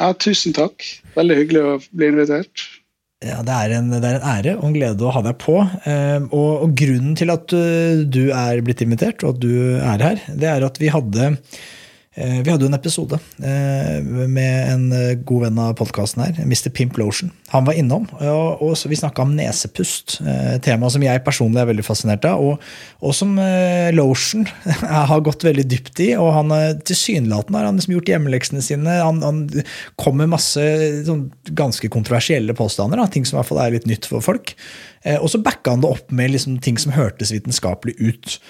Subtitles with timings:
[0.00, 0.84] Ja, tusen takk.
[1.16, 2.68] Veldig hyggelig å bli invitert.
[3.20, 5.58] Ja, det er, en, det er en ære og en glede å ha deg på.
[5.84, 10.06] Eh, og, og, grunnen til at uh, du er blitt invitert, og at du er
[10.06, 11.79] her, det er at vi hadde Eh,
[12.20, 16.68] vi hadde jo en episode eh, med en eh, god venn av podkasten her, Mr.
[16.74, 17.30] Pimp Lotion.
[17.52, 20.18] Han var innom, og vi snakka om nesepust.
[20.62, 22.42] Tema som jeg personlig er veldig fascinert av,
[23.00, 23.34] og som
[23.96, 24.46] Lotion
[25.10, 26.12] har gått veldig dypt i.
[26.20, 26.54] Og han
[26.86, 29.00] tilsynelatende har han liksom gjort hjemmeleksene sine.
[29.02, 29.42] Han, han
[30.00, 30.62] kom med masse
[31.08, 31.26] sånn,
[31.58, 34.54] ganske kontroversielle påstander, da, ting som i hvert fall er litt nytt for folk.
[35.18, 38.40] Og så backa han det opp med liksom, ting som hørtes vitenskapelig ut.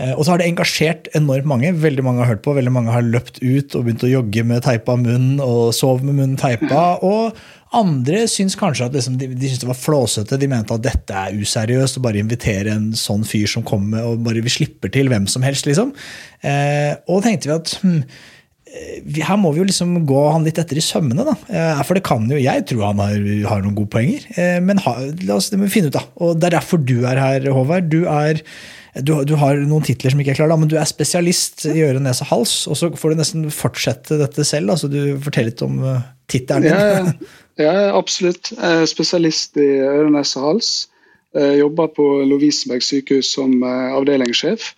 [0.00, 1.72] Eh, og så har det engasjert enormt mange.
[1.76, 4.64] Veldig mange har hørt på, veldig mange har løpt ut og begynt å jogge med
[4.64, 6.96] teipa munn og sov med munnen teipa.
[7.08, 7.36] Og
[7.76, 10.40] andre syns kanskje at liksom, de, de syns det var flåsete.
[10.40, 14.24] De mente at dette er useriøst å bare invitere en sånn fyr som kommer og
[14.26, 15.68] bare vi slipper til hvem som helst.
[15.68, 15.94] liksom.
[16.40, 18.02] Eh, og tenkte vi at hm,
[18.72, 21.24] eh, her må vi jo liksom gå han litt etter i sømmene.
[21.28, 21.36] da.
[21.52, 23.16] Eh, for det kan jo, Jeg tror han har,
[23.48, 24.28] har noen gode poenger,
[24.64, 24.96] men ha,
[25.28, 25.96] la oss finne ut.
[26.00, 26.06] da.
[26.16, 27.92] Og Det er derfor du er her, Håvard.
[27.92, 28.40] Du er
[29.00, 32.00] du, du, har noen titler som ikke er klare, men du er spesialist i øre,
[32.02, 32.66] nese, hals.
[32.68, 34.74] Og så får du nesten fortsette dette selv.
[34.74, 36.74] altså Du forteller litt om uh, tittelen din.
[36.76, 37.30] Ja,
[37.64, 38.52] ja, absolutt.
[38.52, 40.74] Jeg er spesialist i øre, nese, hals.
[41.32, 44.74] Jeg jobber på Lovisenberg sykehus som uh, avdelingssjef.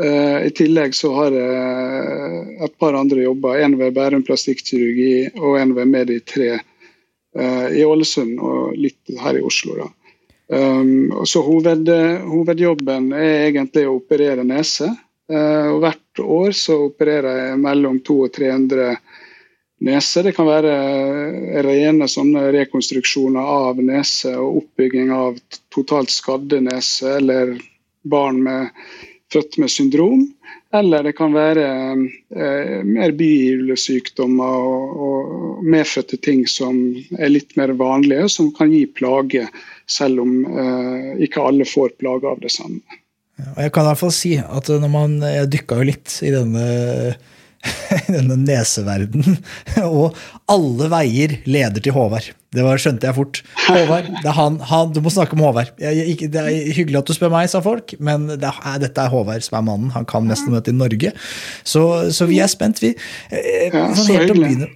[0.00, 3.60] Uh, I tillegg så har jeg et par andre jobber.
[3.60, 6.56] En ved Bærum plastikkirurgi og en ved Medi3
[7.76, 9.76] i Ålesund og litt her i Oslo.
[9.76, 9.90] da.
[10.48, 11.90] Um, så hoved,
[12.24, 14.88] hovedjobben er egentlig å operere nese.
[15.28, 18.94] Uh, og hvert år så opererer jeg mellom 200 og 300
[19.84, 20.26] neser.
[20.26, 20.72] Det kan være
[21.66, 25.38] rene sånne rekonstruksjoner av nese og oppbygging av
[25.74, 27.54] totalt skadde nese, eller
[28.08, 28.72] barn med,
[29.32, 30.26] født med syndrom.
[30.74, 31.64] Eller det kan være
[32.36, 36.80] eh, mer bihulesykdommer og, og medfødte ting som
[37.16, 39.46] er litt mer vanlige, som kan gi plage
[39.88, 42.82] selv om eh, ikke alle får plage av det samme.
[43.38, 46.64] Jeg kan i hvert fall si at når man, Jeg dykka jo litt i denne,
[48.08, 49.38] i denne neseverdenen,
[49.86, 50.18] og
[50.50, 52.32] alle veier leder til Håvard.
[52.54, 53.42] Det var, skjønte jeg fort.
[53.66, 55.70] Håvard, det er han, han, Du må snakke med Håvard.
[55.82, 59.12] Jeg, det er hyggelig at du spør meg, sa folk, men det er, dette er
[59.12, 59.94] Håvard som er mannen.
[59.94, 61.14] Han kan nesten møte i Norge.
[61.62, 61.84] Så,
[62.16, 62.94] så vi er spent, vi.
[63.30, 64.72] Eh, sånn, helt å begynne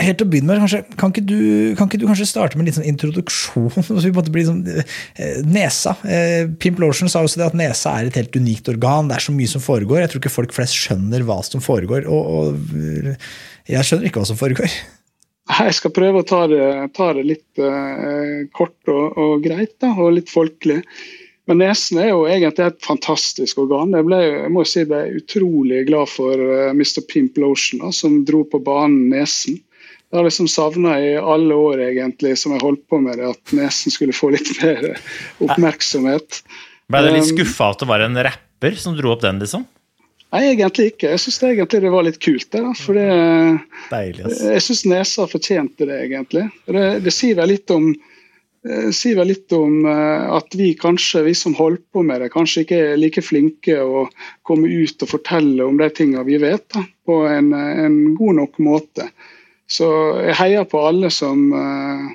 [0.00, 1.40] helt til å begynne med, kanskje, kan, ikke du,
[1.78, 3.72] kan ikke du kanskje starte med en sånn introduksjon?
[3.88, 5.96] så vi måtte bli sånn, eh, Nesa.
[6.04, 9.10] Eh, Pimp Lotion sa også det at nesa er et helt unikt organ.
[9.10, 10.02] Det er så mye som foregår.
[10.02, 12.08] Jeg tror ikke folk flest skjønner hva som foregår.
[12.10, 13.12] Og, og
[13.70, 14.80] jeg skjønner ikke hva som foregår.
[15.50, 19.90] Jeg skal prøve å ta det, ta det litt uh, kort og, og, greit, da,
[19.98, 20.78] og litt folkelig.
[21.50, 23.96] Men nesen er jo egentlig et fantastisk organ.
[23.96, 27.02] Jeg ble, jeg må si, ble utrolig glad for uh, Mr.
[27.10, 29.58] Pimp Lotion, da, som dro på banen nesen.
[30.10, 33.52] Jeg har liksom savna i alle år egentlig, som jeg holdt på med det, at
[33.54, 34.96] nesen skulle få litt mer
[35.46, 36.40] oppmerksomhet.
[36.90, 39.68] Ble du litt um, skuffa at det var en rapper som dro opp den, liksom?
[40.30, 41.12] Nei, egentlig ikke.
[41.14, 42.50] Jeg syns egentlig det var litt kult.
[42.50, 43.06] det for det,
[44.34, 46.46] Jeg syns nesa fortjente det, egentlig.
[46.66, 51.22] Det, det sier vel litt om eh, sier vel litt om eh, at vi kanskje,
[51.30, 54.08] vi som holder på med det, kanskje ikke er like flinke å
[54.46, 58.58] komme ut og fortelle om de tingene vi vet, da, på en, en god nok
[58.62, 59.10] måte.
[59.70, 59.86] Så
[60.26, 62.08] jeg heier på alle som, eh,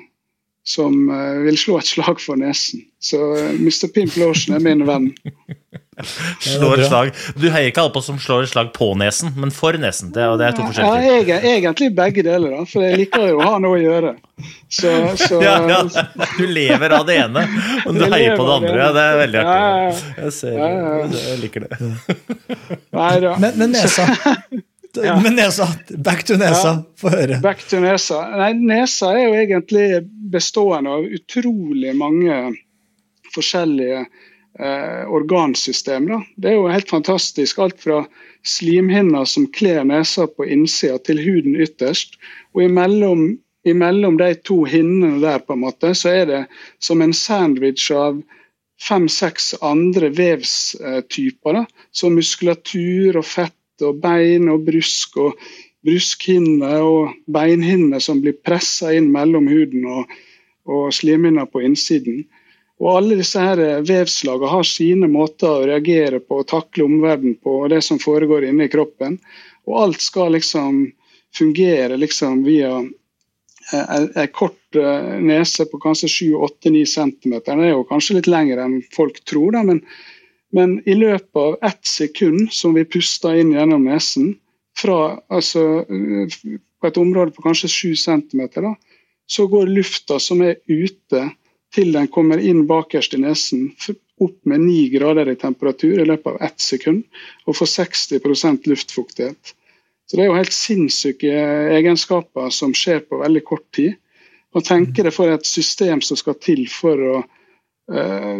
[0.66, 2.84] som eh, vil slå et slag for nesen.
[3.00, 3.88] Så eh, Mr.
[3.94, 5.12] Pimp Lotion er min venn.
[6.44, 7.14] slår slag.
[7.40, 10.12] Du heier ikke alle på som slår slag på nesen, men for nesen.
[10.12, 11.30] Det, det er to forskjellige ting.
[11.32, 14.12] Ja, egentlig begge deler, da, for jeg liker jo å ha noe å gjøre.
[14.68, 15.78] Så, så, ja, ja,
[16.36, 17.46] du lever av det ene,
[17.86, 18.74] men du heier på det andre.
[18.82, 20.10] Ja, det er veldig artig.
[20.18, 20.58] Jeg, ser,
[21.16, 21.80] jeg liker det.
[22.96, 23.32] Nei da.
[23.40, 24.04] Men, men nesa
[25.04, 25.16] ja.
[25.22, 26.84] med nesa, back to nesa, ja.
[27.00, 27.40] få høre.
[27.42, 28.22] Back to nesa.
[28.36, 29.88] Nei, nesa er jo egentlig
[30.32, 32.38] bestående av utrolig mange
[33.34, 34.04] forskjellige
[34.58, 36.08] eh, organsystem.
[36.10, 36.20] Da.
[36.36, 37.58] Det er jo helt fantastisk.
[37.58, 38.04] Alt fra
[38.46, 42.16] slimhinner som kler nesa på innsida, til huden ytterst.
[42.54, 43.28] Og imellom,
[43.66, 46.42] imellom de to hinnene der, på en måte, så er det
[46.82, 48.22] som en sandwich av
[48.82, 51.64] fem-seks andre vevstyper.
[51.92, 55.36] Som muskulatur og fett og bein og brusk og
[55.86, 60.10] bruskhinne og beinhinne som blir pressa inn mellom huden og,
[60.66, 62.24] og slimhinna på innsiden.
[62.82, 67.62] Og Alle disse her vevslagene har sine måter å reagere på og takle omverdenen på,
[67.62, 69.16] og det som foregår inni kroppen.
[69.66, 70.84] Og alt skal liksom
[71.36, 72.74] fungere liksom via
[73.72, 77.32] en kort eh, nese på kanskje 7-8-9 cm.
[77.46, 79.80] Den er jo kanskje litt lengre enn folk tror, da, men,
[80.56, 84.34] men i løpet av ett sekund som vi puster inn gjennom nesen,
[84.76, 85.84] fra, altså,
[86.80, 88.42] på et område på kanskje 7 cm,
[89.26, 91.28] så går lufta som er ute,
[91.74, 93.68] til den kommer inn bakerst i nesen,
[94.22, 97.04] opp med 9 grader i temperatur i løpet av ett sekund,
[97.44, 99.54] og får 60% luftfuktighet.
[100.06, 101.32] Så Det er jo helt sinnssyke
[101.76, 103.96] egenskaper som skjer på veldig kort tid.
[104.54, 107.16] Man tenker det for et system som skal til for å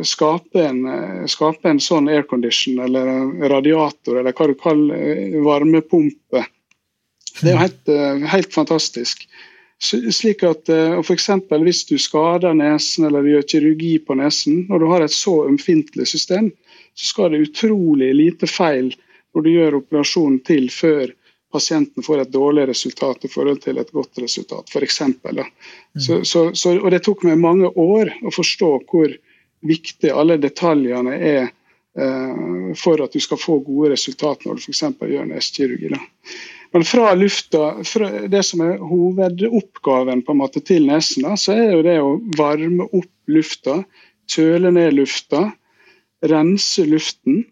[0.02, 6.43] skape, en, uh, skape, en, sånn aircondition eller radiator, eller hva du kaller uh, varmepumpe.
[7.37, 7.90] Det er jo helt,
[8.32, 9.26] helt fantastisk.
[9.78, 11.26] Slik at f.eks.
[11.52, 16.08] Hvis du skader nesen eller gjør kirurgi på nesen, når du har et så ømfintlig
[16.08, 16.49] system,
[16.96, 18.88] så skal det utrolig lite feil
[19.37, 21.12] når du gjør operasjonen til før
[21.52, 25.00] pasienten får et dårlig resultat i forhold til et godt resultat, f.eks.
[25.00, 25.44] Mm.
[26.00, 29.14] Så, så, så, og det tok meg mange år å forstå hvor
[29.68, 31.48] viktig alle detaljene er
[31.98, 34.84] uh, for at du skal få gode resultat når du f.eks.
[35.00, 35.92] gjør nestekirurgi.
[36.74, 41.54] Men fra lufta, fra det som er hovedoppgaven på en måte til nesen, da, så
[41.54, 43.78] er jo det å varme opp lufta,
[44.30, 45.46] kjøle ned lufta,
[46.26, 47.44] rense luften.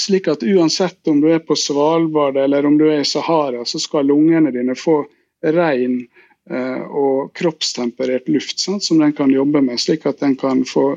[0.00, 3.80] Slik at uansett om du er på Svalbard eller om du er i Sahara, så
[3.80, 5.02] skal lungene dine få
[5.44, 10.64] ren eh, og kroppstemperert luft sant, som den kan jobbe med, slik at den kan
[10.66, 10.88] få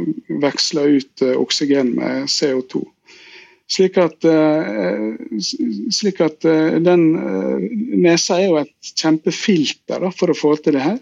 [0.42, 2.82] veksla ut eh, oksygen med CO2.
[3.68, 5.16] Slik at, eh,
[5.92, 7.66] slik at eh, den eh,
[7.98, 11.02] nesa er jo et kjempefilter da, for å få til det her.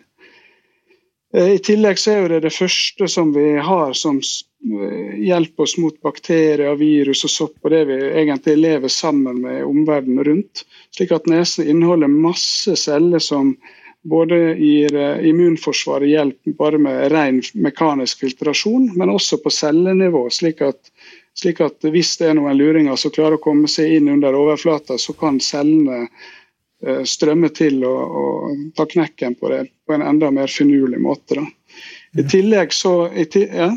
[1.33, 6.75] I tillegg så er det det første som vi har som hjelper oss mot bakterier,
[6.77, 10.61] virus og sopp, og det vi egentlig lever sammen med omverdenen rundt.
[10.93, 13.55] Slik at nesen inneholder masse celler som
[14.03, 20.25] både gir immunforsvaret hjelp bare med ren mekanisk filtrasjon, men også på cellenivå.
[20.29, 20.91] slik at
[21.37, 24.99] slik at hvis det er noen luringer som klarer å komme seg inn under overflata,
[25.01, 30.29] så kan cellene eh, strømme til og, og, ta knekken på det på en enda
[30.33, 31.39] mer finurlig måte.
[31.39, 31.47] Da.
[32.21, 33.73] I tillegg så i ja.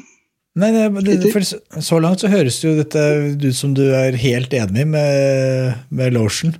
[0.56, 3.00] Nei, det, for Så langt så høres jo dette
[3.36, 6.54] ut som du er helt enig med, med Lotion.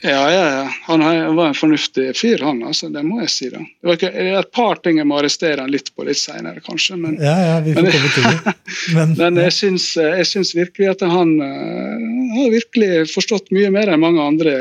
[0.00, 0.72] Ja, ja, ja.
[0.86, 1.00] Han
[1.36, 2.62] var en fornuftig fyr, han.
[2.62, 3.48] altså, Det må jeg si.
[3.50, 3.58] da.
[3.58, 6.98] Det var ikke, et par ting jeg må arrestere han litt på litt seinere, kanskje.
[7.02, 8.54] Men, ja, ja, vi får komme til det.
[8.94, 13.90] Men, men jeg, syns, jeg syns virkelig at han uh, har virkelig forstått mye mer
[13.90, 14.54] enn mange andre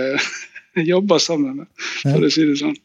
[0.93, 1.67] jobber sammen med,
[2.01, 2.75] for å si det sånn.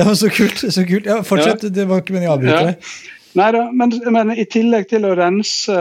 [0.00, 0.64] ja, Så kult.
[0.64, 1.06] så kult.
[1.06, 1.74] Ja, Fortsett, ja.
[1.78, 2.92] det var ikke meningen å avbryte deg.
[3.38, 5.78] Nei da, men, men, i tillegg til å rense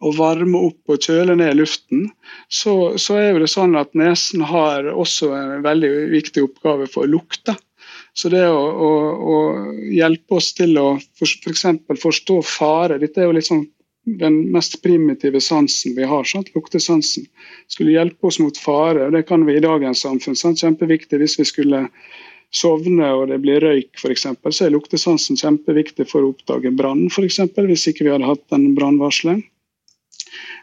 [0.00, 2.06] og varme opp og kjøle ned luften,
[2.48, 7.12] så, så, er det sånn at nesen har også en veldig viktig oppgave for å
[7.18, 7.56] lukte.
[8.16, 8.92] Så det å, å,
[9.32, 9.36] å
[9.92, 11.66] hjelpe oss til å f.eks.
[11.86, 13.68] For forstå fare Dette er jo sånn
[14.18, 16.48] den mest primitive sansen vi har, sant?
[16.56, 17.26] luktesansen.
[17.68, 20.38] Skulle hjelpe oss mot fare, og det kan vi i dagens samfunn.
[20.38, 20.62] Sant?
[20.64, 21.84] Kjempeviktig hvis vi skulle
[22.50, 27.42] sovne og det blir røyk f.eks., så er luktesansen kjempeviktig for å oppdage brann, f.eks.
[27.54, 29.44] Hvis ikke vi hadde hatt en brannvarsler.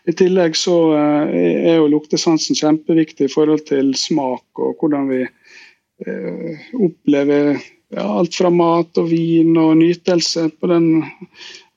[0.08, 5.24] I tillegg så eh, er jo luktesansen kjempeviktig i forhold til smak og hvordan vi
[5.24, 7.58] eh, opplever
[7.94, 10.50] ja, alt fra mat og vin og nytelse.
[10.60, 10.90] på den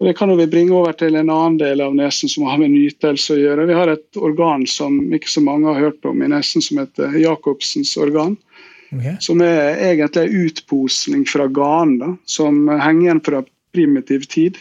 [0.00, 2.73] og Det kan vi bringe over til en annen del av nesen som har med
[2.73, 3.66] nytelse å gjøre.
[3.69, 7.19] Vi har et organ som ikke så mange har hørt om i nesen, som heter
[7.21, 8.38] Jacobsens organ.
[8.90, 9.19] Okay.
[9.21, 13.42] Som er egentlig en utposning fra ganen, som henger igjen fra
[13.76, 14.57] primitiv tid.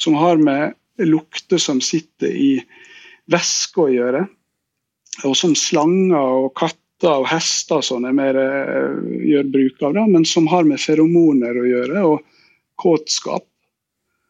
[0.00, 0.72] Som har med
[1.04, 2.52] lukter som sitter i
[3.32, 4.24] væske å gjøre.
[5.26, 10.06] Og som slanger og katter og hester sånn er mer uh, gjør bruk av, da,
[10.10, 12.26] men som har med feromoner å gjøre, og
[12.78, 13.46] kåtskap.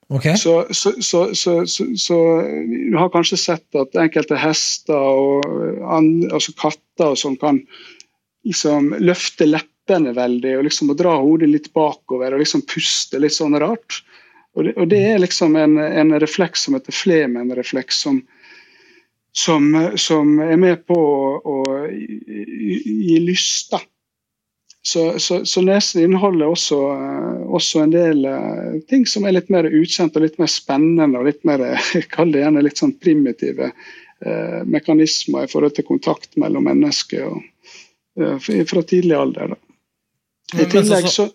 [0.09, 0.37] Okay.
[0.41, 0.95] Så, så,
[1.35, 2.19] så, så,
[2.65, 7.61] du har kanskje sett at enkelte hester og andre, altså katter og sånn kan
[8.49, 13.59] liksom løfte leppene veldig og liksom dra hodet litt bakover og liksom puste litt sånn
[13.61, 14.01] rart.
[14.57, 18.23] Og det, og det er liksom en, en, refleks som heter flemenrefleks, som,
[19.39, 23.71] som, som, er med på å, å gi lyst.
[23.75, 23.81] da.
[24.89, 26.79] Så, så, så nesen inneholder også,
[27.59, 31.29] også, en del uh, ting som er litt mer ukjent og litt mer spennende og
[31.29, 31.65] litt mer
[32.15, 37.43] kall det gjerne litt sånn primitive eh, mekanismer i forhold til kontakt mellom mennesker og,
[38.23, 39.53] eh, fra tidlig alder.
[39.53, 39.61] Da.
[40.63, 41.29] I tillegg så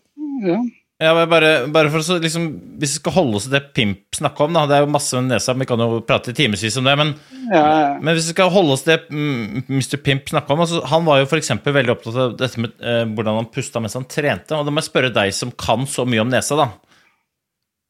[0.48, 0.64] ja.
[1.04, 2.46] Ja, bare, bare, for så, liksom,
[2.80, 5.18] Hvis vi skal holde oss til det Pimp snakka om, da, det er jo masse
[5.18, 7.12] med nesa, vi kan jo prate i timevis om det, men,
[7.50, 7.64] ja.
[7.98, 9.24] men, hvis vi skal holde oss til det
[9.68, 9.98] Mr.
[10.06, 11.52] Pimp snakka om altså, Han var jo f.eks.
[11.66, 14.56] veldig opptatt av dette med eh, hvordan han pusta mens han trente.
[14.56, 16.70] og Da må jeg spørre deg som kan så mye om nesa, da.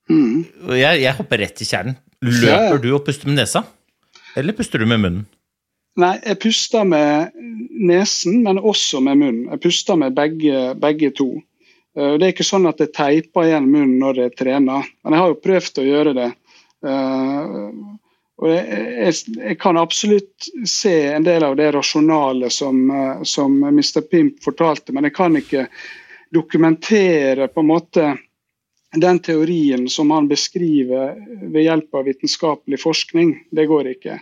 [0.10, 0.43] Mm.
[0.74, 2.00] Jeg, jeg, hopper rett i kjernen.
[2.24, 2.82] Løper ja.
[2.82, 3.63] du og puster med nesa?
[4.39, 5.25] Eller puster du med munnen?
[6.00, 7.36] Nei, jeg puster med
[7.70, 9.50] nesen, men også med munnen.
[9.51, 11.36] Jeg puster med begge, begge to.
[11.97, 15.23] Eh, det er ikke sånn at jeg teiper igjen munnen når jeg trener, men jeg
[15.23, 16.29] har jo prøvd å gjøre det.
[16.83, 17.59] Eh,
[18.43, 24.01] og jeg, jeg kan absolutt se en del av det rasjonale som, eh, som Mr.
[24.09, 25.67] Pimp fortalte, men jeg kan ikke
[26.33, 28.07] dokumentere på en måte
[28.93, 31.15] den teorien som han beskriver
[31.53, 33.35] ved hjelp av vitenskapelig forskning.
[33.53, 34.19] Det går ikke.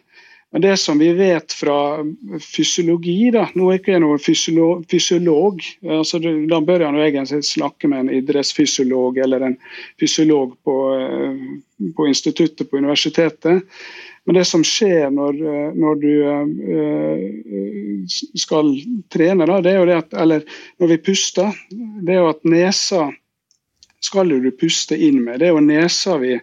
[0.51, 2.03] Men det som vi vet fra
[2.43, 7.87] fysiologi da, Nå er ikke jeg noen fysiolog, fysiolog altså, da bør jeg egentlig snakke
[7.87, 9.57] med en idrettsfysiolog eller en
[10.01, 11.45] fysiolog på, eh,
[11.95, 13.63] på instituttet på universitetet.
[14.27, 18.03] Men det som skjer når, eh, når du uh,
[18.37, 18.75] skal
[19.09, 20.43] trene, da, det er jo det at, eller
[20.83, 23.07] når vi puster, det er jo at nesa
[24.01, 25.39] skal du puste inn med.
[25.39, 26.35] Det er jo nesa vi,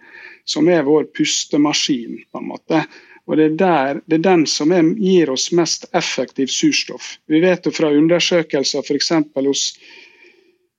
[0.49, 2.19] som er vår pustemaskin.
[2.33, 2.83] på en måte.
[3.28, 7.18] Og det er, der, det er den som er, gir oss mest effektiv surstoff.
[7.28, 9.12] Vi vet jo fra undersøkelser f.eks.
[9.37, 9.64] hos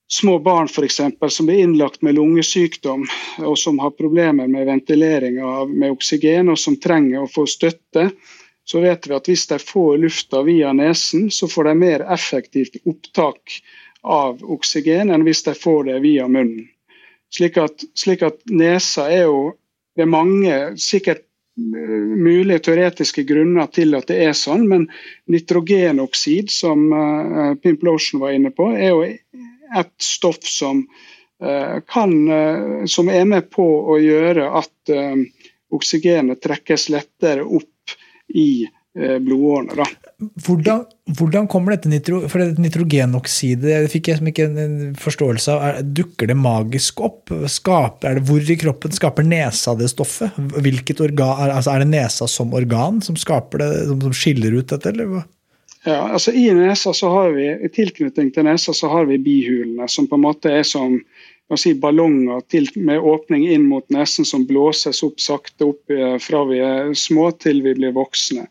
[0.10, 3.06] små barn for eksempel, som blir innlagt med lungesykdom
[3.46, 8.10] og som har problemer med ventilering av, med oksygen og som trenger å få støtte,
[8.66, 12.82] så vet vi at hvis de får lufta via nesen, så får de mer effektivt
[12.90, 13.60] opptak
[14.02, 16.66] av oksygen enn hvis de får det via munnen.
[17.30, 19.42] Slik at, slik at nesa er jo
[19.98, 21.26] Det er mange, sikkert
[21.60, 24.88] mulige teoretiske grunner til at det er sånn, men
[25.32, 26.90] nitrogenoksid, som
[27.64, 29.06] Pimplotion var inne på, er jo
[29.80, 30.86] et stoff som,
[31.44, 34.96] uh, kan, uh, som er med på å gjøre at
[35.70, 37.94] oksygenet trekkes lettere opp
[38.34, 38.66] i
[38.96, 39.76] blodårene.
[39.78, 39.86] Da.
[40.44, 40.82] Hvordan,
[41.16, 45.66] hvordan, kommer dette nitro, for det nitrogenoksidet det fikk jeg ikke en forståelse av.
[45.68, 47.32] Er, dukker det magisk opp?
[47.48, 50.36] Skaper, er det Hvor i kroppen skaper nesa det stoffet?
[50.36, 54.74] Hvilket organ, altså Er det nesa som organ som skaper det, som, som skiller ut
[54.74, 54.90] dette?
[54.90, 55.26] eller hva?
[55.86, 59.88] Ja, altså I nesa så har vi, i tilknytning til nesa så har vi bihulene,
[59.88, 60.98] som på en måte er som
[61.58, 66.44] si, ballonger til, med åpning inn mot nesen som blåses opp sakte opp eh, fra
[66.46, 68.46] vi er små til vi blir voksne.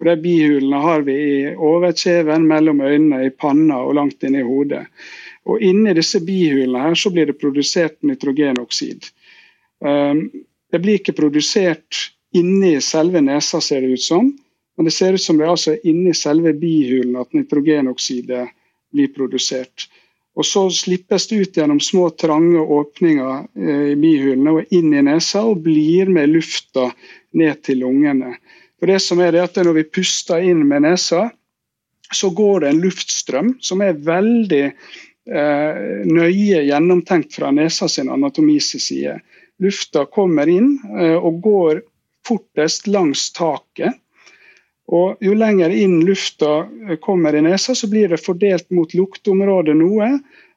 [0.00, 4.44] Og de Bihulene har vi i overkjeven, mellom øynene, i panna og langt inn i
[4.44, 4.84] hodet.
[5.48, 9.08] Og Inni disse bihulene her så blir det produsert nitrogenoksid.
[9.82, 10.28] Um,
[10.72, 14.28] det blir ikke produsert inni selve nesa, ser det ut som.
[14.76, 18.46] Men det ser ut som det er altså inni selve bihulen at nitrogenoksidet
[18.92, 19.88] blir produsert.
[20.32, 25.04] Og Så slippes det ut gjennom små, trange åpninger eh, i bihulene og inn i
[25.04, 26.88] nesa og blir med lufta
[27.36, 28.38] ned til lungene.
[28.80, 31.30] For det som er det at Når vi puster inn med nesa,
[32.12, 38.72] så går det en luftstrøm som er veldig eh, nøye gjennomtenkt fra nesa sin anatomis
[38.76, 39.18] side.
[39.62, 41.82] Lufta kommer inn eh, og går
[42.26, 44.01] fortest langs taket.
[44.88, 46.66] Og Jo lenger inn lufta
[47.00, 50.08] kommer i nesa, så blir det fordelt mot lukteområdet noe.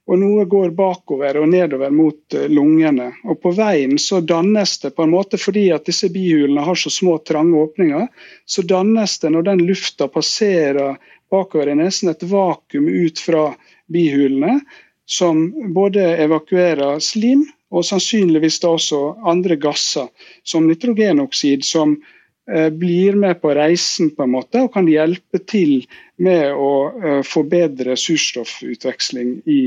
[0.06, 3.08] Og noe går bakover og nedover mot eh, lungene.
[3.26, 6.92] Og På veien så dannes det, på en måte fordi at disse bihulene har så
[6.94, 8.06] små, trange åpninger,
[8.46, 11.00] så dannes det når den lufta passerer
[11.34, 13.48] bakover i nesen, et vakuum ut fra
[13.90, 14.60] bihulene
[15.06, 20.08] som både evakuerer slim og sannsynligvis da også andre gasser,
[20.44, 21.98] som nitrogenoksid, som
[22.46, 25.80] blir med på reisen på en måte og kan hjelpe til
[26.22, 29.62] med å uh, forbedre surstoffutveksling i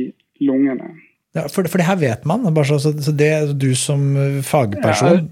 [0.46, 0.92] lungene.
[1.34, 2.46] Ja, for, for, det her vet man?
[2.64, 4.14] Så, så, det du som
[4.46, 5.26] fagperson ja,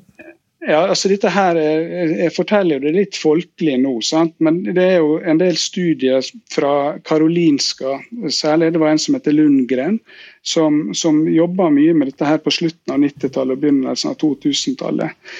[0.66, 4.34] ja, altså dette her er, Jeg forteller jo det litt folkelig nå, sant?
[4.42, 8.00] men det er jo en del studier fra Karolinska,
[8.34, 10.00] særlig det var en som heter Lundgren,
[10.42, 15.36] som, som jobba mye med dette her på slutten av 90-tallet og begynnelsen av 2000-tallet.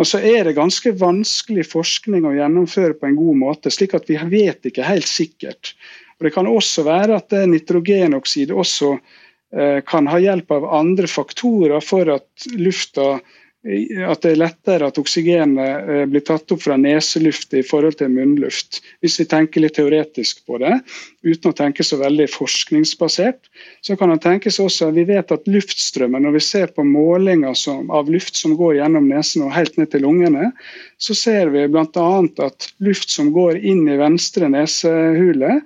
[0.00, 4.08] Og så er det ganske vanskelig forskning å gjennomføre på en god måte, slik at
[4.08, 5.74] vi vet ikke helt sikkert.
[6.16, 11.84] Og Det kan også være at nitrogenoksid også eh, kan ha hjelp av andre faktorer
[11.84, 13.18] for at lufta
[13.60, 18.08] at det er lettere at oksygenet eh, blir tatt opp fra neseluft i forhold til
[18.08, 18.78] munnluft.
[19.04, 20.78] Hvis vi tenker litt teoretisk på det,
[21.26, 23.50] uten å tenke så veldig forskningsbasert,
[23.84, 27.52] så kan det tenkes også at vi vet at luftstrømmen, når vi ser på målinger
[27.58, 30.54] som, av luft som går gjennom nesen og helt ned til lungene,
[30.96, 32.08] så ser vi bl.a.
[32.46, 35.60] at luft som går inn i venstre nesehule,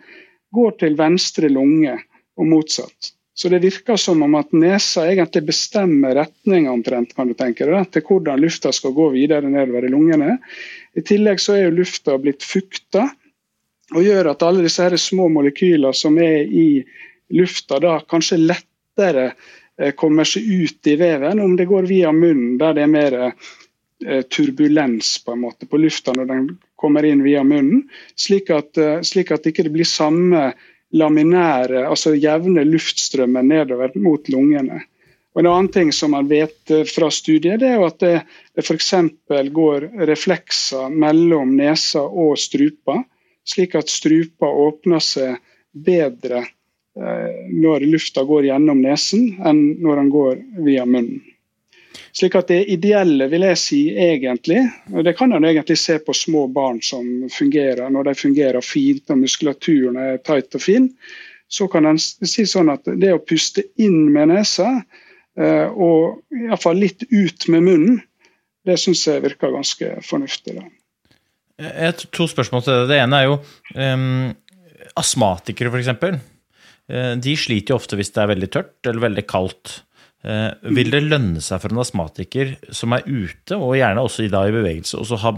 [0.55, 2.01] går til venstre lunge,
[2.35, 3.15] og motsatt.
[3.35, 7.89] Så det virker som om at nesa egentlig bestemmer retninga omtrent, kan du tenke deg,
[7.91, 10.37] til hvordan lufta skal gå videre nedover i lungene.
[10.95, 13.09] I tillegg så er jo lufta blitt fukta,
[13.95, 16.85] og gjør at alle disse her små molekyler som er i
[17.35, 22.55] lufta, da kanskje lettere eh, kommer seg ut i veven om det går via munnen,
[22.61, 26.47] der det er mer eh, turbulens på en måte på lufta når den
[26.81, 30.53] kommer inn via munnen, slik at, eh, slik at det ikke blir samme
[30.95, 34.83] laminære, altså jevne luftstrømmen nedover mot lungene.
[35.35, 38.15] Og En annen ting som man vet eh, fra studiet, det er jo at det,
[38.55, 38.93] det f.eks.
[39.51, 43.01] går reflekser mellom nesa og strupa,
[43.45, 45.41] slik at strupa åpner seg
[45.75, 51.25] bedre eh, når lufta går gjennom nesen, enn når den går via munnen.
[52.15, 54.61] Slik at det ideelle, vil jeg si egentlig,
[54.93, 59.11] og det kan en egentlig se på små barn som fungerer, når de fungerer fint
[59.15, 60.89] og muskulaturen er tight og fin,
[61.49, 64.69] så kan en si sånn at det å puste inn med nesa
[65.39, 68.01] eh, og iallfall litt ut med munnen,
[68.65, 70.57] det syns jeg virker ganske fornuftig.
[71.61, 72.87] Har to spørsmål til det.
[72.95, 73.35] Det ene er jo
[73.77, 74.31] um,
[74.99, 76.23] astmatikere, f.eks.
[76.91, 79.83] Eh, de sliter jo ofte hvis det er veldig tørt eller veldig kaldt.
[80.25, 84.33] Eh, vil det lønne seg for en astmatiker som er ute, og gjerne også i,
[84.33, 85.35] dag i bevegelse, og så ha,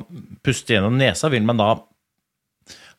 [0.46, 1.30] puste gjennom nesa?
[1.32, 1.72] Vil man da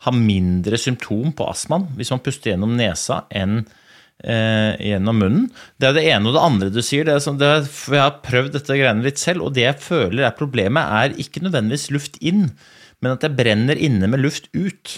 [0.05, 5.45] ha mindre symptom på astmaen hvis man puster gjennom nesa enn eh, gjennom munnen?
[5.79, 6.27] Det er det ene.
[6.27, 9.07] Og det andre du sier, det er sånn, det er, jeg har prøvd dette greiene
[9.07, 12.49] litt selv, og det jeg føler er problemet, er ikke nødvendigvis luft inn,
[12.99, 14.97] men at jeg brenner inne med luft ut.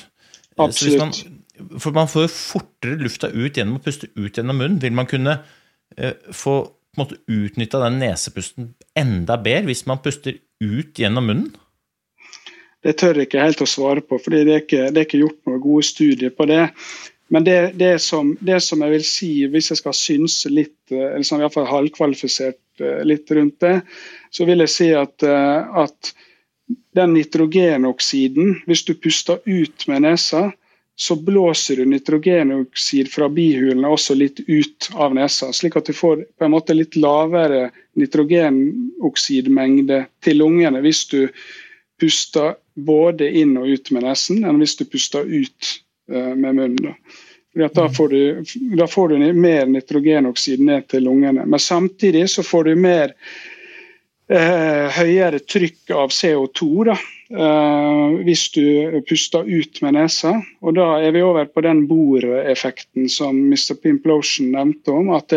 [0.57, 1.05] Eh, Absolutt.
[1.05, 4.81] Man, for man får jo fortere lufta ut gjennom å puste ut gjennom munnen.
[4.81, 5.37] Vil man kunne
[5.99, 6.57] eh, få
[6.95, 11.51] på en måte utnytta den nesepusten enda bedre hvis man puster ut gjennom munnen?
[12.83, 15.63] Det tør jeg ikke helt å svare på, for det, det, er ikke gjort noen
[15.63, 16.69] gode studier på det.
[17.29, 21.25] Men det, det, som, det, som, jeg vil si, hvis jeg skal synse litt, eller
[21.27, 23.75] sånn, fall halvkvalifisert eh, litt rundt det,
[24.33, 26.13] så vil jeg si at, eh, at
[26.97, 30.47] den nitrogenoksiden, hvis du puster ut med nesa,
[31.01, 36.25] så blåser du nitrogenoksid fra bihulene også litt ut av nesa, slik at du får
[36.35, 41.29] på en måte litt lavere nitrogenoksidmengde til lungene hvis du
[41.99, 45.79] puster både inn og ut med nesen, enn hvis du puster ut
[46.11, 46.95] uh, med munnen.
[47.55, 48.43] Da får, du,
[48.75, 51.45] da får, du, mer nitrogenoksid ned til lungene.
[51.47, 53.13] Men samtidig så får du mer
[54.29, 56.85] eh, høyere trykk av CO2.
[56.91, 56.97] da,
[57.29, 60.31] hvis du puster ut med nesa.
[60.65, 63.77] Og da er vi over på den boreffekten som Mr.
[63.77, 65.35] Pimplotion nevnte om, at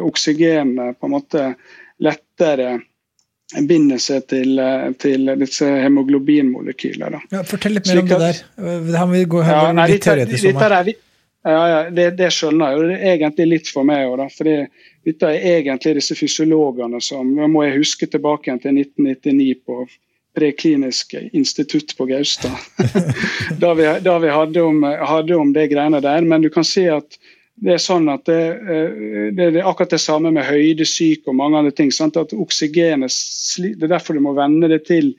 [0.00, 1.46] oksygenet på en måte
[2.00, 2.78] lettere
[3.68, 4.58] binder seg til,
[4.98, 7.18] til disse hemoglobinmolekyler.
[7.30, 8.40] Ja, fortell litt mer om det der.
[8.56, 10.62] Det må vi gå, her, ja, nei, litt teoretisk om.
[10.64, 10.96] Det,
[11.44, 12.88] ja, ja, det, det, skjønner jeg.
[12.88, 14.56] Det er egentlig litt for meg òg, fordi
[15.04, 19.82] dette er egentlig disse fysiologene som Nå må jeg huske tilbake til 1999 på
[20.34, 22.56] preklinisk institutt på Gaustad.
[23.62, 26.26] da vi, da vi hadde, om, hadde, om, det greiene der.
[26.26, 27.18] Men du kan si at
[27.62, 31.60] det er sånn at det, eh, det, er akkurat det samme med høydesyke og mange
[31.62, 31.92] andre ting.
[31.94, 32.18] Sant?
[32.18, 33.14] at oksygenet,
[33.58, 35.14] Det er derfor du må venne det til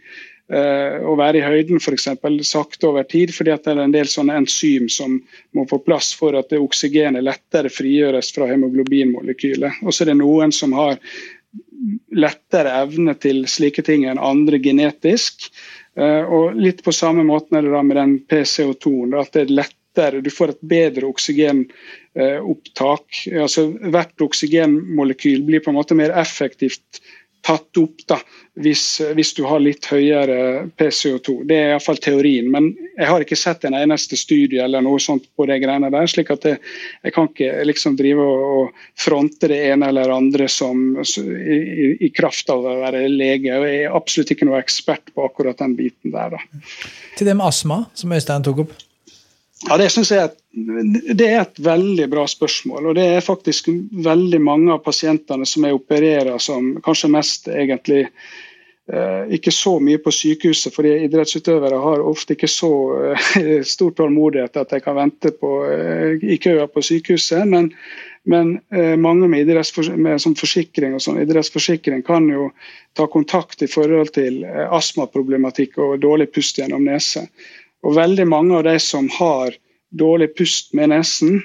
[0.51, 3.33] uh, å være i høyden for eksempel, sakte over tid.
[3.33, 5.21] fordi at det er en del sånne enzym som
[5.55, 9.81] må få plass for at det oksygenet lettere frigjøres fra hemoglobinmolekylet.
[9.83, 10.99] Og så er det noen som har
[12.15, 15.49] lettere evne til slike ting enn andre genetisk.
[15.97, 19.13] Eh, og litt på samme måte er det da med den PCO2-en.
[19.19, 23.05] at det er lettere, Du får et bedre oksygenopptak.
[23.41, 27.01] altså Hvert oksygenmolekyl blir på en måte mer effektivt
[27.45, 28.17] tatt opp da,
[28.59, 31.45] hvis, hvis, du har litt høyere PCO2.
[31.47, 32.51] Det er iallfall teorien.
[32.51, 36.07] Men jeg har ikke sett en eneste studie eller noe sånt på de greiene der.
[36.07, 36.59] slik at jeg,
[37.03, 42.09] jeg kan ikke liksom drive og, fronte det ene eller andre som, i, i, i,
[42.15, 43.51] kraft av å være lege.
[43.57, 46.37] og Jeg er absolutt ikke noe ekspert på akkurat den biten der.
[46.37, 46.65] Da.
[47.19, 48.75] Til det med astma, som Øystein tok opp?
[49.65, 50.31] Ja, Det synes jeg
[51.15, 52.91] det er et veldig bra spørsmål.
[52.91, 58.05] og Det er faktisk veldig mange av pasientene som jeg opererer som kanskje mest egentlig
[59.33, 62.71] ikke så mye på sykehuset, fordi idrettsutøvere har ofte ikke så
[63.15, 67.47] eh, stor tålmodighet at de kan vente på, eh, i køer på sykehuset.
[67.49, 67.71] Men,
[68.25, 69.49] Men eh, mange med,
[70.01, 72.49] med sånn forsikring og sånn, idrettsforsikring kan jo
[72.97, 77.27] ta kontakt i forhold til eh, astmaproblematikk og dårlig pust gjennom nese.
[77.85, 79.53] Og veldig mange av de som har
[79.93, 81.37] dårlig pust med nesen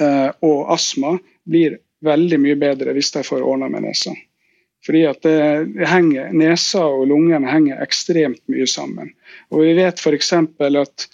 [0.00, 4.16] eh, og astma, blir veldig mye bedre hvis de får ordna med nesa.
[4.86, 5.38] Fordi at det,
[5.74, 9.10] det henger, Nesa og lungene henger ekstremt mye sammen.
[9.50, 10.32] Og Vi vet f.eks.
[10.32, 11.06] at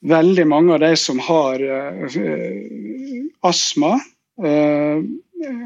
[0.00, 2.20] veldig mange av de som har uh,
[3.48, 3.96] astma,
[4.44, 5.02] uh,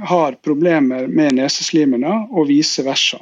[0.07, 3.19] har problemer med neseslimene, og vice versa.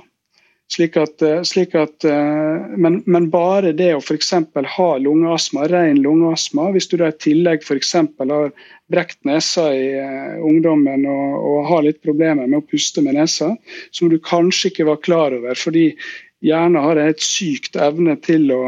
[0.73, 4.31] Slik at, uh, slik at men, men, bare det å f.eks.
[4.77, 7.93] ha lungeastma, ren lungeastma, hvis du da i tillegg f.eks.
[8.23, 8.51] har
[8.93, 9.87] brekt nesa i
[10.41, 13.53] ungdommen og, og har litt problemer med å puste med nesa,
[13.93, 15.91] som du kanskje ikke var klar over, fordi
[16.43, 18.63] hjernen har en helt sykt evne til å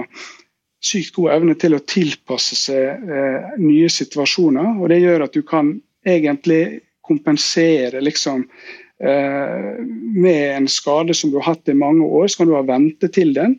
[0.85, 4.81] sykt god evne til å tilpasse seg eh, nye situasjoner.
[4.81, 5.73] og Det gjør at du kan
[6.05, 12.28] egentlig kompensere liksom, eh, med en skade som du har hatt i mange år.
[12.28, 13.57] Så kan du ha ventet til den.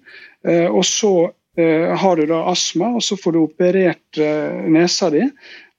[0.47, 1.13] Eh, og så
[1.57, 5.25] eh, har du da astma, og så får du operert eh, nesa di.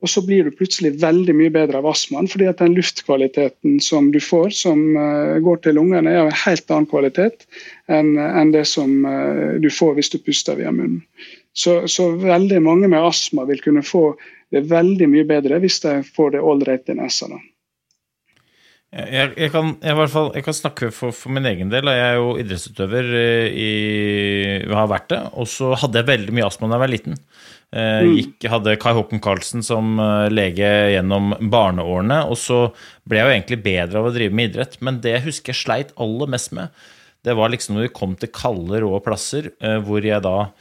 [0.05, 4.11] Og så blir du plutselig veldig mye bedre av astmaen, fordi at den luftkvaliteten som
[4.13, 4.83] du får, som
[5.43, 7.47] går til lungene, er av en helt annen kvalitet
[7.89, 8.93] enn det som
[9.57, 11.01] du får hvis du puster via munnen.
[11.57, 14.11] Så, så, veldig mange med astma vil kunne få
[14.53, 17.33] det veldig mye bedre hvis de får det ålreit i nesa.
[17.33, 17.41] da.
[18.95, 21.89] Jeg, jeg, kan, jeg, fall, jeg, kan, snakke for, for, min egen del.
[21.91, 23.09] Jeg er jo idrettsutøver.
[23.19, 23.71] Eh, I,
[24.71, 25.21] har vært det.
[25.37, 27.19] Og så hadde jeg veldig mye astma da jeg var liten.
[27.75, 28.13] Eh, mm.
[28.15, 32.23] Gikk, hadde Kai Håkon Karlsen som eh, lege gjennom barneårene.
[32.31, 32.61] Og så
[33.09, 34.79] ble jeg jo egentlig bedre av å drive med idrett.
[34.87, 36.87] Men det jeg husker jeg sleit aller mest med,
[37.27, 39.51] det var liksom når vi kom til kalde, rå plasser,
[39.83, 40.53] hvor jeg da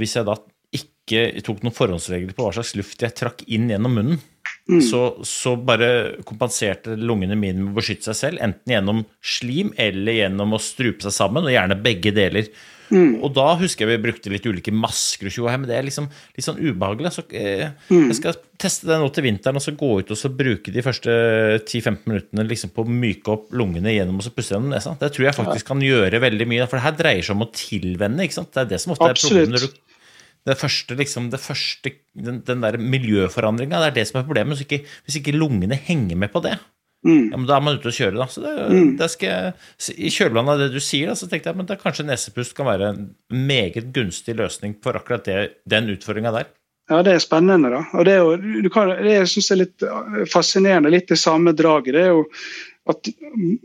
[0.00, 0.38] Hvis jeg da
[0.72, 4.22] ikke tok noen forhåndsregler på hva slags luft jeg trakk inn gjennom munnen,
[4.66, 4.80] Mm.
[4.82, 5.88] Så, så, bare
[6.26, 11.06] kompenserte lungene mine med å beskytte seg selv, enten gjennom slim eller gjennom å strupe
[11.06, 12.50] seg sammen, og gjerne begge deler.
[12.90, 13.16] Mm.
[13.24, 16.46] Og da husker jeg vi brukte litt ulike masker, og men det er liksom litt
[16.46, 17.12] sånn ubehagelig.
[17.14, 18.08] Så eh, mm.
[18.10, 20.84] jeg skal teste det nå til vinteren, og så gå ut og så bruke de
[20.86, 21.16] første
[21.62, 24.94] 10-15 minuttene liksom på å myke opp lungene gjennom og så puste gjennom nesa.
[25.00, 27.52] Det tror jeg faktisk kan gjøre veldig mye, for det her dreier seg om å
[27.54, 28.26] tilvenne.
[28.26, 28.54] ikke sant?
[28.54, 29.30] Det er det som ofte Absolutt.
[29.30, 29.82] er problemet når du
[30.46, 34.62] det første, liksom, det første den, den der miljøforandringa, det er det som er problemet.
[34.62, 36.54] Ikke, hvis ikke lungene henger med på det,
[37.06, 37.32] mm.
[37.32, 38.14] ja, men da er man ute å kjøre.
[38.20, 38.28] da.
[38.30, 38.92] Så det, mm.
[39.00, 39.64] det skal,
[39.96, 42.92] I kjølvannet av det du sier, da, så tenkte jeg at kanskje nesepust kan være
[42.92, 46.54] en meget gunstig løsning for akkurat det, den utfordringa der.
[46.86, 47.72] Ja, det er spennende.
[47.74, 47.82] da.
[47.98, 49.86] Og Det er jo, kan, det jeg synes er litt
[50.30, 51.94] fascinerende, litt det samme draget.
[51.98, 52.26] det er jo
[52.86, 53.08] at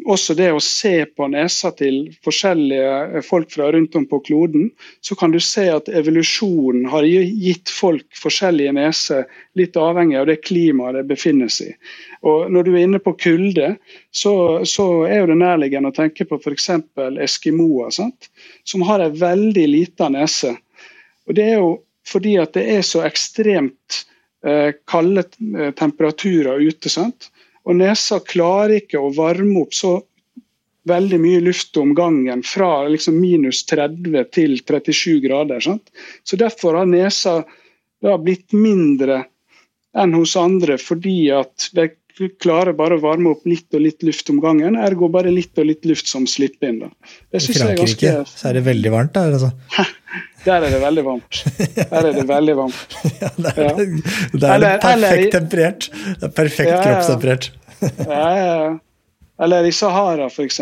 [0.10, 4.72] også det å se på nesa til forskjellige folk fra rundt om på kloden,
[5.06, 10.40] så kan du se at evolusjonen har gitt folk forskjellige neser, litt avhengig av det
[10.42, 11.78] klimaet det befinner seg i.
[12.26, 13.76] Og Når du er inne på kulde,
[14.14, 14.34] så,
[14.66, 16.70] så er det nærliggende å tenke på f.eks.
[17.22, 18.30] eskimoer, sant?
[18.66, 20.56] som har en veldig liten nese.
[21.30, 21.72] Og Det er jo
[22.10, 24.02] fordi at det er så ekstremt
[24.46, 26.90] eh, kalde eh, temperaturer ute.
[26.90, 27.31] sant?
[27.68, 30.00] Og nesa klarer ikke å varme opp så
[30.90, 35.62] veldig mye luft om gangen, fra liksom minus 30 til 37 grader.
[35.62, 35.92] Sant?
[36.24, 37.42] Så Derfor har nesa
[38.02, 39.26] blitt mindre
[39.94, 41.92] enn hos andre, fordi at de
[42.42, 44.78] klarer bare å varme opp litt og litt luft om gangen.
[44.80, 46.82] Ergo bare litt og litt luft som slipper inn.
[46.84, 46.90] Da.
[47.32, 48.40] Det I Frankrike ganske...
[48.42, 49.52] så er det veldig varmt der, altså?
[50.46, 51.42] Der er det veldig varmt.
[51.78, 52.96] Der er det veldig varmt.
[53.22, 53.74] ja, der, ja.
[54.34, 55.90] der er det perfekt temperert.
[55.92, 56.86] Det er perfekt ja, ja.
[56.88, 57.52] kroppstemperert.
[58.08, 58.72] ja, ja.
[59.42, 60.60] Eller i Sahara, f.eks.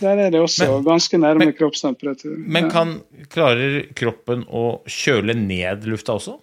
[0.00, 2.36] Der er det også men, ganske nærme men, kroppstemperatur.
[2.38, 2.98] Men kan,
[3.32, 6.36] klarer kroppen å kjøle ned lufta også?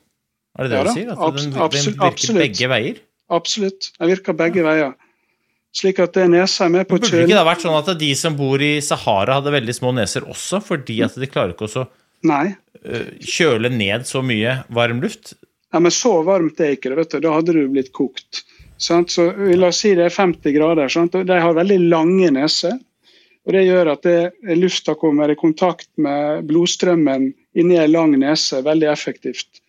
[0.60, 1.14] Er det det du sier?
[1.16, 2.42] At den, den virker absolutt.
[2.44, 3.00] begge veier?
[3.32, 3.88] Absolutt.
[3.96, 4.92] Den virker begge veier.
[5.72, 7.92] Slik at det nesa er med på å kjøle Burde ikke det vært sånn at
[8.02, 11.70] de som bor i Sahara, hadde veldig små neser også, fordi at de klarer ikke
[11.70, 11.86] å
[12.28, 12.54] Nei.
[12.86, 15.34] Eh, kjøle ned så mye varm luft?
[15.74, 16.98] Ja, Men så varmt er ikke det.
[16.98, 17.20] vet du.
[17.24, 18.44] Da hadde du blitt kokt.
[18.78, 19.12] Sant?
[19.14, 20.90] Så La oss si det er 50 grader.
[20.90, 21.14] Sant?
[21.14, 22.80] De har veldig lange neser.
[23.46, 28.62] og Det gjør at det, lufta kommer i kontakt med blodstrømmen inni ei lang nese
[28.64, 29.62] veldig effektivt.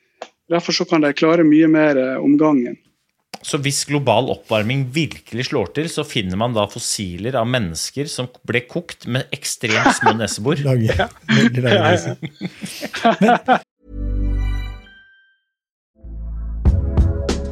[0.50, 2.76] Derfor så kan de klare mye mer om gangen.
[3.46, 8.30] Så hvis global oppvarming virkelig slår til, så finner man da fossiler av mennesker som
[8.48, 10.62] ble kokt med ekstremt små nesebor?
[10.66, 11.08] Lange.
[11.58, 13.62] Lange neser.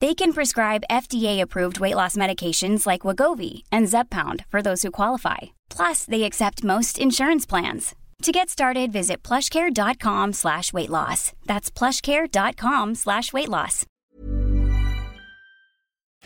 [0.00, 5.38] They can prescribe FDA-approved weight loss medications like Wagovi and Zepbound for those who qualify.
[5.68, 7.96] Plus, they accept most insurance plans.
[8.22, 11.32] To get started, visit plushcare.com slash weight loss.
[11.46, 13.86] That's plushcare.com slash weight loss.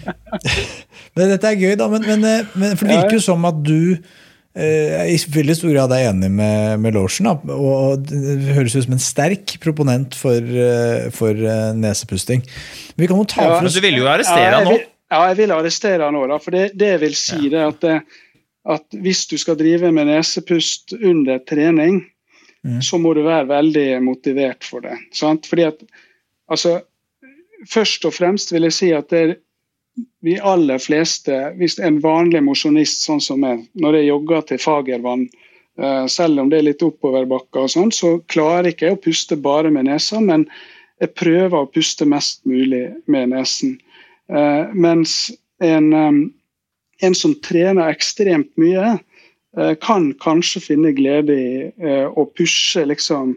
[1.17, 1.89] men dette er gøy, da.
[1.93, 3.97] Men, men, eh, men for det virker jo som at du
[4.55, 7.29] eh, i veldig stor grad er enig med, med Lotion.
[7.31, 12.45] Da, og det høres ut som en sterk proponent for, eh, for uh, nesepusting.
[12.97, 13.79] Vi kan jo ta ja, for oss...
[13.79, 14.79] Du vil jo arrestere han nå?
[15.13, 16.25] Ja, jeg vil arrestere han nå.
[16.31, 17.51] Da, for det, det vil si ja.
[17.55, 17.99] det at, det
[18.77, 22.03] at hvis du skal drive med nesepust under trening,
[22.63, 22.81] mm.
[22.85, 24.97] så må du være veldig motivert for det.
[25.17, 25.49] Sant?
[25.51, 25.85] Fordi at
[26.51, 26.81] altså,
[27.71, 29.33] Først og fremst vil jeg si at det er
[30.23, 35.27] de aller fleste, hvis en vanlig mosjonist sånn som meg, når jeg jogger til Fagervann,
[35.83, 39.39] uh, selv om det er litt oppoverbakker og sånn, så klarer ikke jeg å puste
[39.41, 40.47] bare med nesa, men
[41.03, 43.77] jeg prøver å puste mest mulig med nesen.
[44.33, 46.21] Uh, mens en, um,
[47.03, 48.99] en, som trener ekstremt mye,
[49.85, 51.49] kan kanskje finne glede i
[52.09, 53.35] å pushe liksom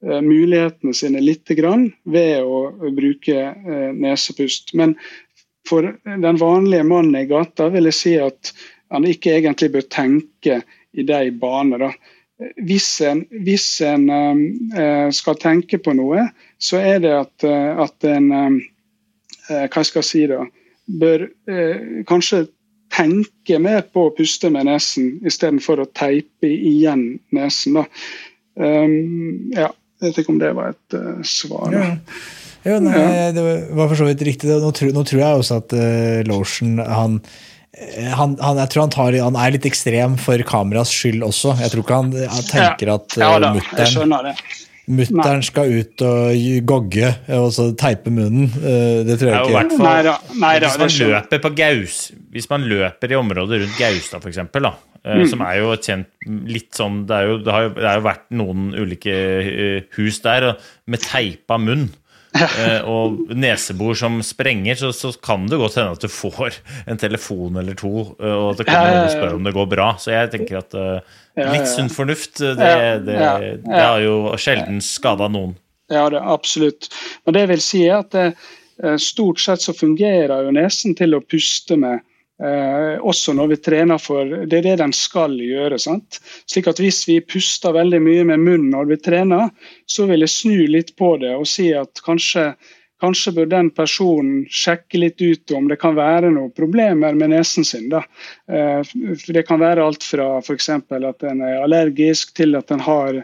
[0.00, 3.50] mulighetene sine litt grann ved å bruke
[3.92, 4.72] nesepust.
[4.72, 4.94] Men
[5.68, 8.52] for den vanlige mannen i gata vil jeg si at
[8.92, 10.62] han ikke egentlig bør tenke
[10.96, 11.90] i de baner.
[12.64, 16.28] Hvis en, hvis en uh, skal tenke på noe,
[16.58, 18.58] så er det at, uh, at en uh,
[19.48, 20.42] Hva skal jeg si da?
[21.00, 21.22] Bør
[22.08, 22.42] kanskje
[22.92, 27.78] tenke mer på å puste med nesen istedenfor å teipe igjen nesen.
[27.78, 27.86] Da.
[28.60, 31.72] Um, ja, jeg vet ikke om det var et svar.
[31.72, 31.86] Ja.
[32.68, 33.28] Jo, nei, ja.
[33.34, 33.44] Det
[33.76, 34.50] var for så vidt riktig.
[34.50, 37.18] Nå tror, nå tror jeg også at uh, Lotion han,
[37.72, 41.56] eh, han, han, jeg tror han, tar, han, er litt ekstrem for kameras skyld også.
[41.62, 44.34] Jeg tror ikke han, han tenker at uh, ja, mutter'n
[44.88, 48.46] Mutter'n skal ut og gogge og så teipe munnen.
[49.04, 49.80] Det tror jeg ikke.
[49.84, 51.98] Nei, da, nei, da, hvis, man løper på Gaus,
[52.32, 54.40] hvis man løper i området rundt Gaustad f.eks.,
[55.04, 55.26] mm.
[55.28, 58.26] som er jo kjent litt sånn det, jo, det, har jo, det, har jo, vært
[58.40, 59.16] noen ulike
[59.98, 60.54] hus der
[60.88, 62.07] med teipa munn eh,
[62.94, 66.58] og nesebor som sprenger, så, så, kan det godt hende at du får
[66.90, 69.70] en telefon eller to, eh, og at det kommer noen og spør om det går
[69.72, 69.88] bra.
[70.02, 72.74] Så jeg tenker at uh, litt sunn fornuft, det,
[73.08, 73.18] det,
[73.64, 75.56] det har jo sjelden skada noen.
[75.88, 76.90] Ja, det, absolutt.
[77.24, 78.34] Men det vil si at eh,
[79.00, 82.04] stort sett så fungerer jo nesen til å puste med
[82.38, 85.78] Eh, også når vi trener for Det er det den skal gjøre.
[85.78, 86.20] sant?
[86.46, 89.50] Slik at Hvis vi puster veldig mye med munnen når vi trener,
[89.86, 92.54] så vil jeg snu litt på det og si at kanskje
[92.98, 97.66] Kanskje bør den personen sjekke litt ut om det kan være noen problemer med nesen
[97.66, 97.86] sin.
[97.92, 98.00] Da.
[98.50, 98.82] Eh,
[99.28, 100.68] det kan være alt fra f.eks.
[100.68, 103.20] at en er allergisk, til at en har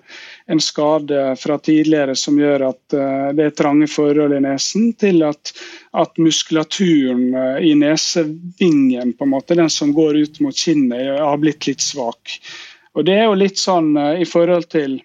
[0.50, 5.24] en skade fra tidligere som gjør at eh, det er trange forhold i nesen, til
[5.24, 5.54] at,
[5.96, 11.40] at muskulaturen eh, i nesevingen, på en måte, den som går ut mot kinnet, har
[11.40, 12.38] blitt litt svak.
[12.94, 15.00] Og Det er jo litt sånn i forhold til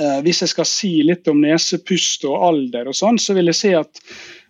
[0.00, 3.58] Eh, hvis jeg skal si litt om nesepust og alder, og sånn, så vil jeg
[3.60, 4.00] si at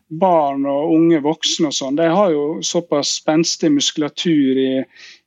[0.09, 4.71] barn og unge voksne og sånn, de har jo såpass spenstig muskulatur i,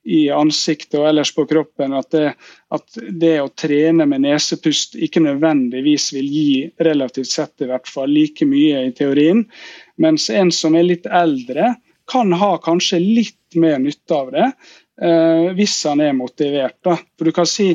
[0.08, 2.32] i ansiktet og ellers på kroppen at det,
[2.74, 6.50] at det, å trene med nesepust ikke nødvendigvis vil gi,
[6.88, 9.44] relativt sett i hvert fall, like mye i teorien.
[10.00, 11.76] Mens en som er litt eldre,
[12.08, 16.78] kan ha kanskje litt mer nytte av det eh, hvis han er motivert.
[16.88, 16.96] Da.
[17.20, 17.74] For du kan si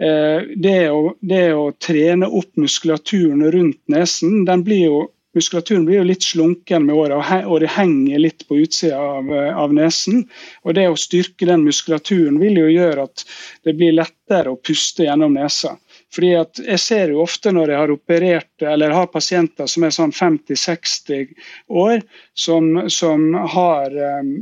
[0.00, 5.00] Eh, det å, det å, trene opp muskulaturen rundt nesen den blir jo,
[5.36, 9.74] Muskulaturen blir jo litt slunken med året, og det henger litt på utsida av, av,
[9.74, 10.24] nesen.
[10.66, 13.22] og Det å styrke den muskulaturen vil jo gjøre at
[13.66, 15.76] det blir lettere å puste gjennom nesa.
[16.10, 19.94] Fordi at Jeg ser jo ofte når jeg har operert eller har pasienter som er
[19.94, 21.30] sånn 50-60
[21.68, 22.02] år,
[22.34, 24.32] som, som har um,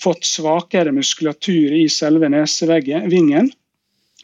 [0.00, 3.52] fått svakere muskulatur i selve nesevingen,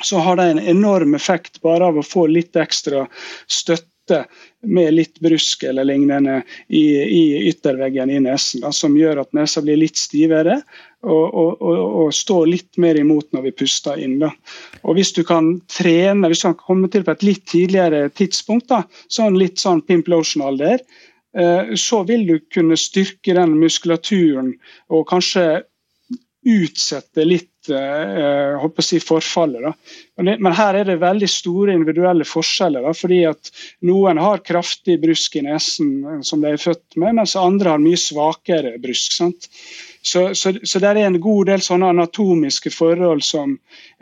[0.02, 3.04] så har det en enorm effekt bare av å få litt ekstra
[3.46, 4.24] støtte
[4.64, 9.62] med litt brusk eller lignende i, i ytterveggen i nesen, da, som gjør at nesa
[9.64, 10.60] blir litt stivere
[11.04, 14.18] og, og, og, og står litt mer imot når vi puster inn.
[14.22, 14.32] Da.
[14.82, 18.70] Og Hvis du kan trene, hvis du kan komme til på et litt tidligere tidspunkt,
[18.72, 20.80] da, sånn litt sånn pimp lotion-alder,
[21.36, 24.54] eh, så vil du kunne styrke den muskulaturen
[24.92, 25.64] og kanskje
[26.44, 29.76] utsette litt eh, håper å si forfallet.
[30.20, 32.84] Men her er det veldig store individuelle forskjeller.
[32.84, 33.50] Da, fordi at
[33.88, 37.82] Noen har kraftig brusk i nesen eh, som de er født med, mens andre har
[37.82, 39.16] mye svakere brusk.
[39.16, 39.48] Sant?
[40.04, 43.54] Så, så, så det er en god del sånne anatomiske forhold som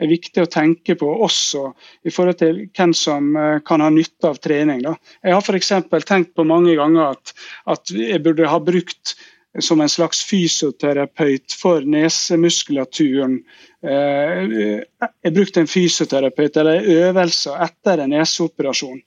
[0.03, 1.69] er viktig å tenke på, også
[2.03, 4.83] i forhold til hvem som eh, kan ha nytte av trening.
[4.83, 4.97] Da.
[5.23, 5.71] Jeg har f.eks.
[6.03, 7.37] tenkt på mange ganger at,
[7.71, 9.15] at jeg burde ha brukt
[9.59, 13.37] som en slags fysioterapeut for nesemuskulaturen.
[13.85, 14.81] Eh,
[15.23, 19.01] jeg brukte en fysioterapeut eller øvelser etter en neseoperasjon.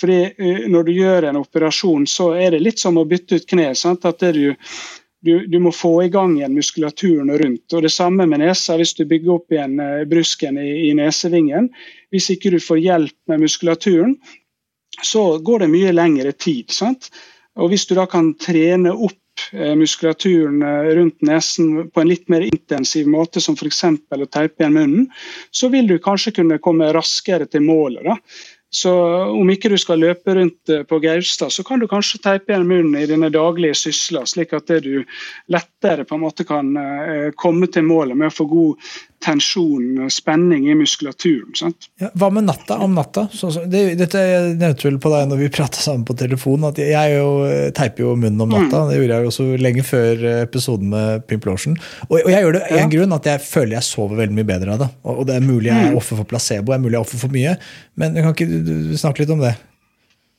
[0.00, 3.50] Fordi eh, Når du gjør en operasjon, så er det litt som å bytte ut
[3.50, 3.72] kne.
[3.74, 4.54] At du,
[5.20, 7.72] du, du, må få i gang igjen muskulaturen rundt.
[7.72, 8.76] Og Det samme med nesa.
[8.78, 11.72] Hvis du bygger opp igjen eh, brusken i, i nesevingen,
[12.14, 14.14] hvis ikke du får hjelp med muskulaturen,
[15.02, 16.70] så går det mye lengre tid.
[16.70, 17.10] Sant?
[17.58, 19.18] Og Hvis du da kan trene opp
[19.52, 23.84] muskulaturen eh, rundt nesen på en litt mer intensiv måte, som f.eks.
[23.84, 25.08] å teipe igjen munnen,
[25.50, 28.04] så vil du kanskje kunne komme raskere til målet.
[28.06, 28.16] Da.
[28.70, 28.92] Så
[29.32, 32.68] om ikke du skal løpe rundt eh, på Gaustad, så kan du kanskje teipe igjen
[32.68, 35.04] munnen i dine daglige sysler, slik at du
[35.52, 36.74] lettere på en måte kan
[37.40, 38.90] komme til målet med å få god
[39.24, 41.74] tensjon, spenning i muskulaturen.
[41.98, 42.78] Ja, hva med natta?
[42.78, 43.26] Om natta?
[43.32, 44.20] Så, så, det, dette
[44.54, 47.28] nevnte vel på deg når vi prata sammen på telefon, at jeg jo,
[47.76, 48.84] teiper jo munnen om natta.
[48.84, 48.90] Mm.
[48.90, 51.78] Det gjorde jeg jo også lenge før episoden med Pimp Lotion.
[52.08, 52.82] Og, og, jeg gjør det av ja.
[52.84, 54.90] en grunn, at jeg føler jeg sover veldig mye bedre av det.
[55.02, 56.02] Og, og det er mulig jeg er mm.
[56.02, 57.56] offer for placebo, det er mulig jeg er offer for mye.
[57.98, 59.54] Men kan ikke du snakke litt om det?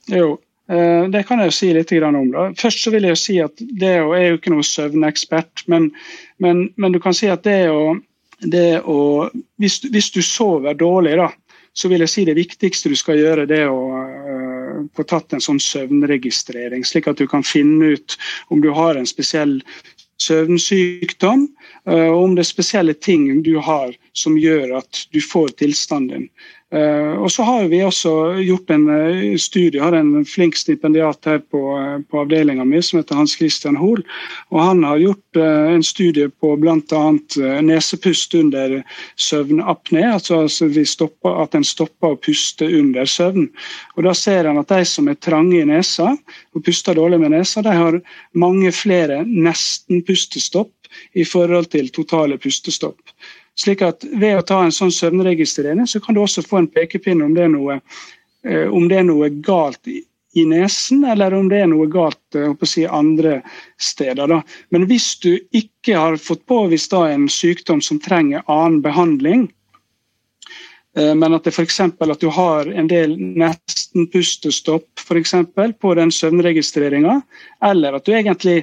[0.10, 0.34] Jo,
[0.72, 2.22] eh, det kan jeg jo si litt om.
[2.34, 2.50] Da.
[2.58, 5.92] Først så vil jeg jo si at det er jo ikke noe søvnekspert, men,
[6.40, 7.98] men, men du kan si at det å
[8.42, 11.30] det å hvis, hvis, du sover dårlig, da,
[11.74, 15.44] så vil jeg si det viktigste du skal gjøre, det å uh, få tatt en
[15.44, 18.16] sånn søvnregistrering, slik at du kan finne ut
[18.50, 19.60] om du har en spesiell
[20.20, 21.48] søvnsykdom,
[21.86, 26.30] og om det er spesielle ting du har som gjør at du får tilstanden din.
[26.70, 28.12] Uh, og så har vi også
[28.46, 31.62] gjort en uh, studie, har en flink stipendiat her på,
[32.06, 34.04] på avdelinga mi som heter Hans Christian Hoel.
[34.54, 37.02] og Han har gjort en studie på bl.a.
[37.66, 38.84] nesepust under
[39.18, 40.06] søvnapné.
[40.14, 40.44] Altså
[40.86, 43.50] stopper, at en stopper å puste under søvn.
[43.98, 46.12] Og Da ser han at de som er trange i nesa
[46.54, 48.02] og puster dårlig med nesa, de har
[48.38, 50.70] mange flere nesten-pustestopp
[51.14, 53.00] i forhold til totale pustestopp.
[53.60, 57.24] Slik at Ved å ta en sånn søvnregistrering, så kan du også få en pekepinn
[57.26, 57.80] om det er noe,
[58.46, 60.04] eh, om det er noe galt i,
[60.48, 63.42] nesen, eller om det er noe galt eh, si, andre
[63.82, 64.30] steder.
[64.32, 64.42] Da.
[64.72, 69.50] Men hvis du ikke har fått påvist da, en sykdom som trenger annen behandling,
[70.96, 71.82] eh, men at det f.eks.
[71.82, 75.04] at du har en del nesten-pustestopp
[75.82, 77.20] på den søvnregistreringa,
[77.60, 78.62] eller at du egentlig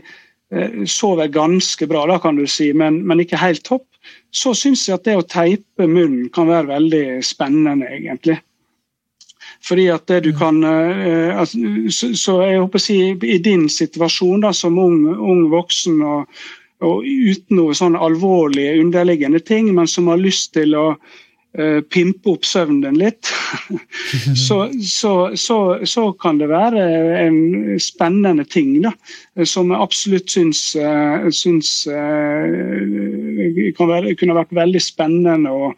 [0.87, 3.87] sover ganske bra, da kan du si, men, men ikke helt topp,
[4.31, 8.37] så syns jeg at det å teipe munnen kan være veldig spennende, egentlig.
[9.67, 10.39] Fordi at det du mm.
[10.39, 11.43] kan uh,
[11.91, 16.41] så, jeg håper å si I din situasjon da, som ung, ung voksen og,
[16.85, 20.89] og, uten noe sånn alvorlige underliggende ting, men som har lyst til å
[21.89, 23.31] pimpe opp søvnen litt,
[24.47, 26.83] så, så, så, kan det være
[27.23, 27.39] en
[27.81, 28.93] spennende ting da,
[29.49, 31.71] som jeg absolutt syns, uh, syns
[33.85, 35.71] være, kunne vært veldig spennende å,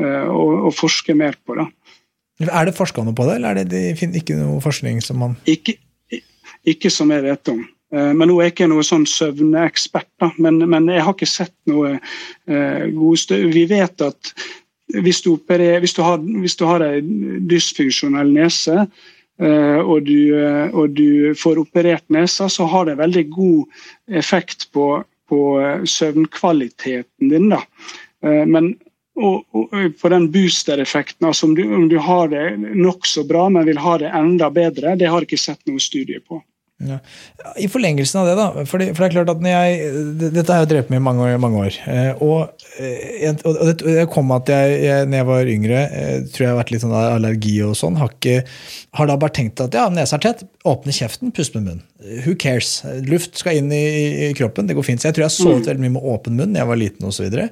[0.00, 1.58] eh, å, å, forske mer på.
[1.58, 1.68] Da.
[2.46, 5.38] Er det forska noe på det, eller er det, det ikke noe forskning som man
[5.50, 5.76] ikke,
[6.66, 7.62] ikke som jeg vet om.
[7.94, 11.56] Eh, men nå er jeg ikke noe sånn søvneekspert, men, men, jeg har ikke sett
[11.70, 13.48] noe eh, gode støv.
[13.54, 14.34] Vi vet at
[14.92, 18.84] hvis du, operer, hvis du har, hvis du har en dysfunksjonell nese,
[19.40, 23.82] uh, og, du, uh, og, du, får operert nesa, så har det veldig god
[24.20, 27.48] effekt på på eh, søvnkvaliteten din.
[27.48, 27.62] da.
[28.24, 28.74] Eh, men
[29.14, 33.66] og, og, på den booster-effekten, altså om du, om du har det nokså bra, men
[33.68, 36.40] vil ha det enda bedre, det har jeg ikke sett noen studie på.
[36.82, 36.98] Ja.
[37.56, 38.64] I forlengelsen av det, da.
[38.66, 41.28] For det, for det er klart at jeg, Dette har jeg drevet med i mange.
[41.40, 41.76] Mange år.
[42.24, 42.64] Og,
[43.46, 45.84] og, det kom at jeg, jeg når jeg var yngre,
[46.34, 47.98] tror jeg har vært litt sånn allergi og sånn.
[48.00, 48.42] Har, ikke,
[48.98, 51.86] har da bare tenkt at ja, nesa er tett, åpne kjeften, pust med munnen.
[52.04, 52.82] Who cares?
[53.08, 55.00] Luft skal inn i, kroppen, det går fint.
[55.00, 55.68] Så jeg tror jeg sovet mm.
[55.70, 57.24] veldig mye med åpen munn da jeg var liten osv.
[57.24, 57.48] Og, så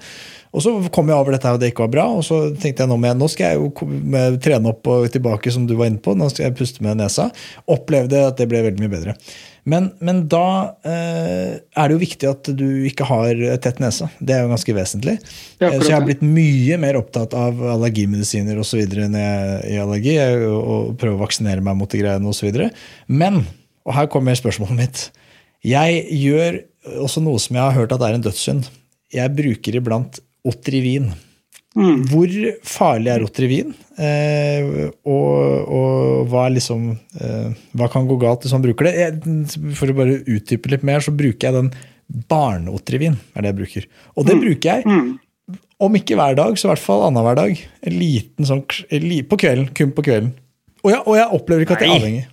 [0.52, 2.90] og så kom jeg over dette og det ikke var bra, og så tenkte jeg
[2.90, 6.12] nå, nå skal jeg jo trene opp og tilbake, som du var inne på.
[6.18, 7.30] Nå skal jeg puste med nesa.
[7.72, 9.16] Opplevde at det ble veldig mye bedre.
[9.64, 14.10] Men, men da eh, er det jo viktig at du ikke har tett nese.
[14.18, 15.16] Det er jo ganske vesentlig.
[15.62, 18.82] så jeg har blitt mye mer opptatt av allergimedisiner osv.
[18.90, 20.16] når jeg er i allergi,
[20.50, 22.58] og prøver å vaksinere meg mot de greiene osv.
[23.06, 23.44] Men,
[23.86, 25.02] og her kommer spørsmålet mitt,
[25.62, 26.62] jeg gjør
[27.02, 28.66] også noe som jeg har hørt at er en dødssynd.
[29.12, 30.18] Jeg bruker iblant
[30.48, 31.12] Otrivin.
[31.78, 32.02] Mm.
[32.10, 32.32] Hvor
[32.68, 33.70] farlig er Otrivin?
[33.96, 38.94] Eh, og, og, hva, liksom, eh, hva kan gå galt hvis man bruker det?
[38.98, 41.70] Jeg, for å bare utdype litt mer, så bruker jeg den
[42.28, 43.16] barne-Otrivin.
[43.32, 43.88] er det jeg bruker.
[44.16, 44.42] Og det mm.
[44.44, 44.84] bruker jeg.
[44.90, 45.58] Mm.
[45.82, 47.64] Om ikke hver dag, så i hvert fall annenhver dag.
[47.86, 50.34] En liten sånn, på kvelden, kun på kvelden.
[50.82, 52.28] Og jeg, og jeg opplever ikke at jeg er avhengig.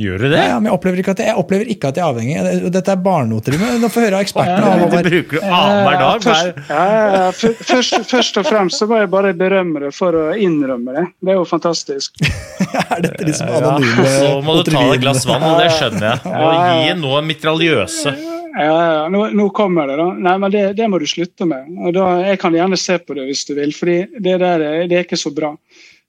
[0.00, 0.40] Gjør du det?
[0.40, 2.68] Ja, men jeg opplever, ikke at jeg, jeg opplever ikke at jeg er avhengig.
[2.72, 3.56] Dette er barneoter.
[3.82, 4.70] Nå får høre av ekspertene.
[4.80, 6.24] Ja, det bruker du annenhver dag?
[6.24, 10.96] Først, ja, først, først, og fremst så må jeg bare berømme det for å innrømme
[10.96, 11.04] det.
[11.20, 12.16] Det er jo fantastisk.
[12.80, 15.68] er dette liksom anonyme ja, Så må du ta deg et glass vann, og det
[15.76, 16.32] skjønner jeg.
[16.32, 18.16] Og gi noe mitraljøse.
[18.50, 20.08] Ja, ja, nå, nå, kommer det, da.
[20.26, 21.68] Nei, men det, det, må du slutte med.
[21.84, 25.04] Og da, Jeg kan gjerne se på det hvis du vil, for det det er
[25.04, 25.52] ikke så bra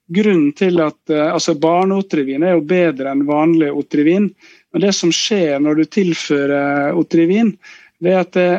[0.08, 4.30] grunnen til at eh, altså Barneotrivin er jo bedre enn vanlig otrivin.
[4.72, 7.54] Men det som skjer når du tilfører otrivin,
[8.02, 8.52] det er at det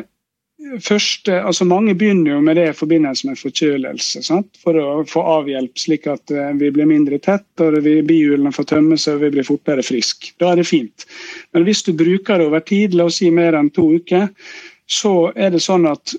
[0.83, 4.23] første, altså Mange begynner jo med det i forbindelse med forkjølelse.
[4.23, 4.59] Sant?
[4.63, 8.97] For å få avhjelp, slik at eh, vi blir mindre tett, og bihulene får tømme
[8.99, 10.33] seg og vi blir fortere friske.
[10.39, 11.07] Da er det fint.
[11.53, 14.29] Men hvis du bruker det over tid, la oss si mer enn to uker,
[14.89, 16.15] så er det sånn at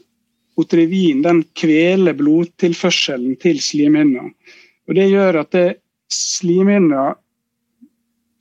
[0.61, 4.29] otrivin den kveler blodtilførselen til slimhinna.
[4.89, 5.69] Og Det gjør at det
[6.13, 7.15] slimhinna,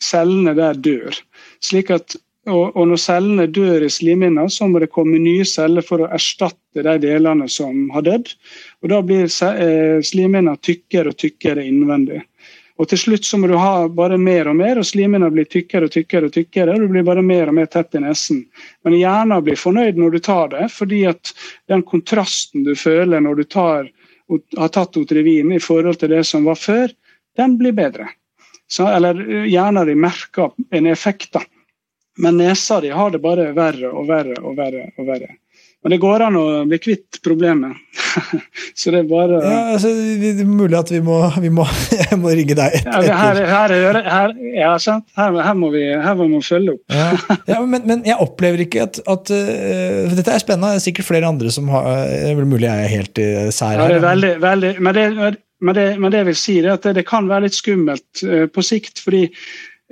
[0.04, 1.16] cellene der, dør.
[1.64, 2.18] Slik at,
[2.50, 6.12] og, og, når cellene dør i slimhinna, så må det komme nye celler for å
[6.12, 8.34] erstatte de delene som har dødd.
[8.84, 12.22] Og Da blir eh, slimhinna tykkere og tykkere innvendig.
[12.82, 15.88] Og Til slutt så må du ha bare mer og mer, og slimhinna blir tykkere
[15.88, 16.28] og tykkere.
[16.28, 18.44] og tykkere, og Du blir bare mer og mer tett i nesen.
[18.84, 21.32] Men hjernen blir fornøyd når du tar det, fordi at
[21.70, 23.93] den kontrasten du føler når du tar
[24.58, 26.94] har tatt Otrivin i forhold til det som var før,
[27.38, 28.10] den blir bedre.
[28.70, 29.20] Så, eller
[29.54, 31.44] har de merker en effekt, da.
[32.18, 34.92] Men nesa di har det bare verre og verre og verre.
[34.98, 35.32] og verre.
[35.84, 37.76] Men det går an å bli kvitt problemet.
[38.80, 41.66] så det er bare ja, altså, Det er mulig at vi må, vi må,
[42.24, 43.08] må ringe deg etter.
[43.10, 45.10] Ja, her, her, her, ja, sant?
[45.20, 46.84] Her, må vi, her må vi følge opp.
[46.94, 47.10] ja.
[47.52, 50.72] ja men, men, jeg opplever ikke at, at uh, Dette er spennende.
[50.72, 53.76] Det er sikkert flere andre som har Det er mulig jeg er helt uh, sær
[53.76, 53.84] her.
[53.84, 56.88] Ja, det er veldig, veldig, men, det, men, det, men det vil si er at
[56.88, 59.04] det, det kan være litt skummelt uh, på sikt.
[59.04, 59.28] fordi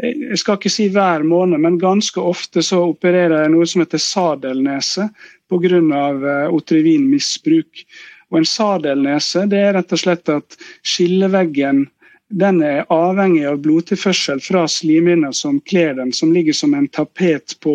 [0.02, 4.02] jeg skal ikke si hver måned, men ganske ofte så opererer jeg noe som heter
[4.02, 5.10] sadelnese
[5.52, 5.60] pga.
[5.60, 6.52] otrivinmisbruk.
[6.58, 7.86] otrivin-misbruk.
[8.32, 10.56] Og En sadelnese det er rett og slett at
[10.88, 11.90] skilleveggen
[12.32, 17.58] den er avhengig av blodtilførsel fra slimhinna som kler den, som ligger som en tapet
[17.60, 17.74] på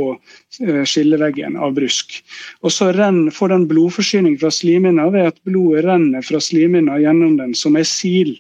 [0.64, 2.22] eh, skilleveggen av brusk.
[2.64, 2.89] Og Så
[3.37, 7.85] får den blodforsyning fra slimhinna ved at blodet renner fra slimhinna gjennom den som er
[7.85, 8.33] sil.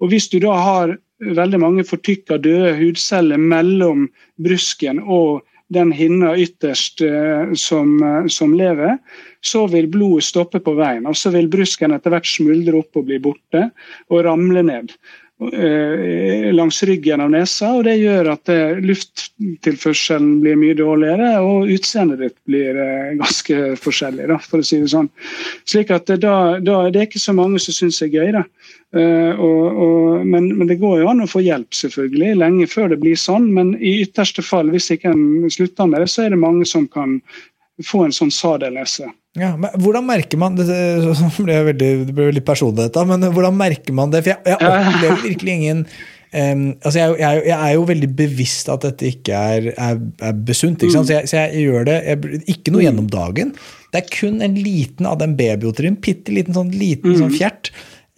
[0.00, 4.08] Og Hvis du da har veldig mange fortykka døde hudceller mellom
[4.42, 5.44] brusken og
[5.74, 8.96] den hinna ytterst eh, som, eh, som, lever,
[9.44, 11.04] så vil blodet stoppe på veien.
[11.06, 13.66] Og så vil brusken etter hvert smuldre opp og bli borte
[14.08, 14.94] og ramle ned
[15.38, 17.68] langs ryggen av nesa.
[17.78, 18.50] og Det gjør at
[18.82, 22.80] lufttilførselen blir mye dårligere, og utseendet ditt blir
[23.20, 24.26] ganske forskjellig.
[24.32, 25.10] Da, for å si Det sånn.
[25.64, 28.32] Slik at da, da, Det er ikke så mange som syns det er gøy.
[28.34, 28.42] da.
[29.38, 33.00] Og, og, men, men, det går jo an å få hjelp, selvfølgelig, lenge før det
[33.04, 33.52] blir sånn.
[33.54, 36.88] Men i ytterste fall, hvis ikke en slutter med det, så er det mange som
[36.90, 37.20] kan
[37.86, 39.08] få en sånn sadelnese.
[39.38, 43.58] Ja, men hvordan merker man det, ble veldig, det ble veldig personlig, dette, men hvordan
[43.58, 44.24] merker man det?
[44.24, 45.82] For jeg, jeg opplever virkelig ingen
[46.32, 50.00] um, altså jeg, jeg, jeg, er jo veldig bevisst at dette ikke er, er,
[50.30, 50.82] er besunt.
[50.82, 51.10] Ikke mm.
[51.10, 51.98] så, så, jeg, gjør det
[52.50, 52.86] ikke noe mm.
[52.88, 53.54] gjennom dagen.
[53.92, 57.22] Det er kun en liten av den babyotrien, bitte liten sånn liten mm.
[57.22, 57.72] sånn fjert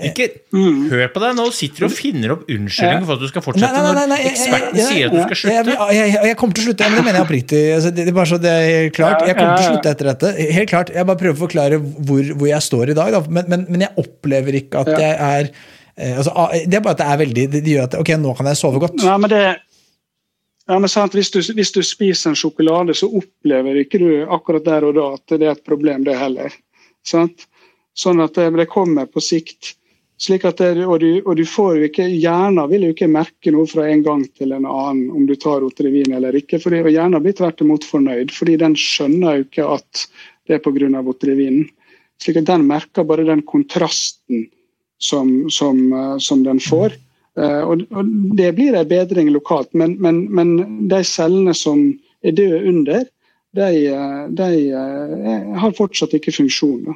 [0.09, 0.79] ikke mm.
[0.91, 3.71] hør på deg, nå sitter du og finner opp unnskyldninger for at du skal fortsette
[3.75, 5.75] nei, nei, nei, når eksperten sier at du skal slutte.
[5.75, 7.61] Jeg, jeg, jeg, kommer til å slutte, men det mener jeg oppriktig.
[7.75, 9.25] Altså, det, det, bare så det er helt klart.
[9.29, 10.31] Jeg kommer til å slutte etter dette.
[10.59, 13.23] Helt klart, Jeg bare prøver å forklare hvor, hvor jeg står i dag, da.
[13.29, 17.03] Men, men, men, jeg opplever ikke at jeg er eh, altså, Det er bare at
[17.03, 19.05] det er veldig Det gjør at ok, nå kan jeg sove godt.
[19.05, 19.45] Ja, men det
[20.71, 24.65] Ja, men sant, hvis du, hvis du, spiser en sjokolade, så opplever ikke du akkurat
[24.65, 26.55] der og da at det er et problem, det heller.
[27.07, 27.49] Sant?
[27.97, 29.75] Sånn at det, det kommer på sikt.
[30.21, 33.53] Slik at det, og, du, og du får jo ikke, Hjernen vil jo ikke merke
[33.55, 36.61] noe fra en gang til en annen om du tar Otrivin eller ikke.
[36.61, 40.05] fordi, og Hjernen blir tvert imot fornøyd, fordi den skjønner jo ikke at
[40.49, 40.91] det er pga.
[41.01, 41.71] Otrivinen.
[42.21, 44.45] Slik at den merker bare den kontrasten
[45.01, 46.99] som, som, eh, som den får.
[47.39, 50.51] Uh, og, og, Det blir en bedring lokalt, men, men, men,
[50.91, 51.85] de cellene som
[52.27, 53.07] er døde under,
[53.57, 54.49] de, eh, de
[55.62, 56.91] har fortsatt ikke funksjon.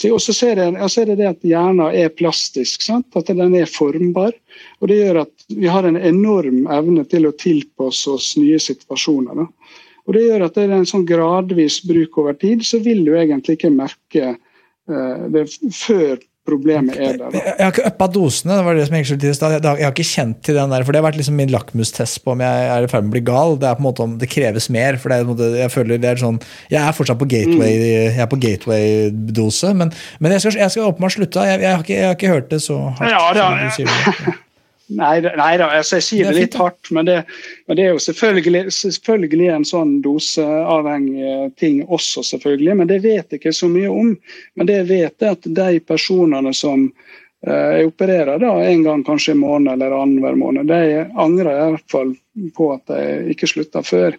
[0.00, 3.10] Så ser jeg, jeg ser det at hjernen er plastisk, sant?
[3.18, 4.32] at den er formbar.
[4.80, 9.42] og Det gjør at vi har en enorm evne til å tilpasse oss nye situasjoner.
[9.42, 9.76] Da.
[10.06, 13.12] Og Det gjør at det er en sånn gradvis bruk over tid, så vil du
[13.14, 15.44] egentlig ikke merke uh, det
[15.76, 16.16] før
[16.50, 17.36] problemet er der.
[17.36, 20.40] Jeg, jeg har ikke uppa dosene, det var det som jeg, jeg har ikke kjent
[20.46, 22.90] til den der, for det har vært liksom min lakmustest på om jeg er i
[22.90, 23.56] ferd med å bli gal.
[23.60, 24.98] Det er på en måte om det kreves mer.
[25.00, 26.40] for det er, Jeg føler det er sånn,
[26.72, 28.44] jeg er fortsatt på gateway-dose, mm.
[28.44, 31.48] gateway men, men, jeg skal, jeg skal åpenbart slutte.
[31.48, 33.10] Jeg, jeg, har ikke, jeg, har ikke, hørt det så hardt.
[33.10, 34.38] Ja, det, som du sier det.
[34.90, 37.20] Nei, nei da, altså jeg sier det, litt hardt, men det,
[37.68, 42.74] men det, er jo selvfølgelig, selvfølgelig en sånn doseavhengig ting også, selvfølgelig.
[42.80, 44.12] Men det vet jeg ikke så mye om.
[44.58, 49.04] Men det jeg vet er at de personene som uh, jeg opererer da, en gang
[49.06, 52.14] kanskje i måneden eller annenhver måned, de angrer i hvert fall
[52.56, 54.18] på at de ikke slutta før.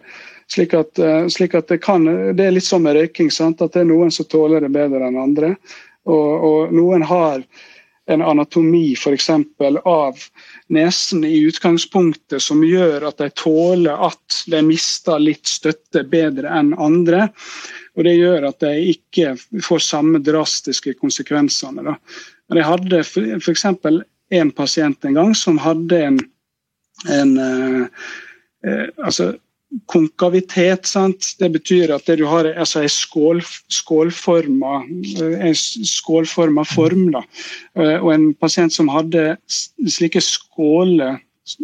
[0.52, 3.60] Slik at, uh, slik at det, kan, det er litt som med røyking, sant?
[3.60, 5.58] at det er noen som tåler det bedre enn andre.
[6.08, 7.44] Og, og noen har
[8.12, 9.30] en anatomi f.eks.
[9.84, 10.18] av
[10.72, 16.74] nesen i utgangspunktet som gjør at de tåler at de mister litt støtte bedre enn
[16.80, 17.28] andre.
[17.98, 21.84] Og Det gjør at de ikke får samme drastiske konsekvensene.
[21.84, 21.98] Da.
[22.50, 23.66] Men jeg hadde f.eks.
[24.32, 26.20] en pasient en gang som hadde en,
[27.12, 28.04] en eh,
[28.64, 29.34] eh, altså
[29.92, 30.86] konkavitet.
[30.90, 31.34] Sant?
[31.40, 33.42] Det betyr at det du har altså en skål,
[33.72, 37.10] skålforma, en skålforma form.
[37.16, 37.24] Da.
[37.80, 41.20] Eh, og en pasient som hadde slike skåler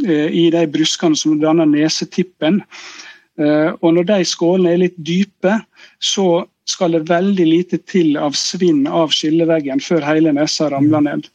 [0.07, 2.61] eh, i de bruskene som danner nesetippen.
[3.37, 5.59] Eh, og når de skålene er litt dype,
[5.99, 11.29] så skal det veldig lite til av svinn av skilleveggen før hele nesa ramler ned.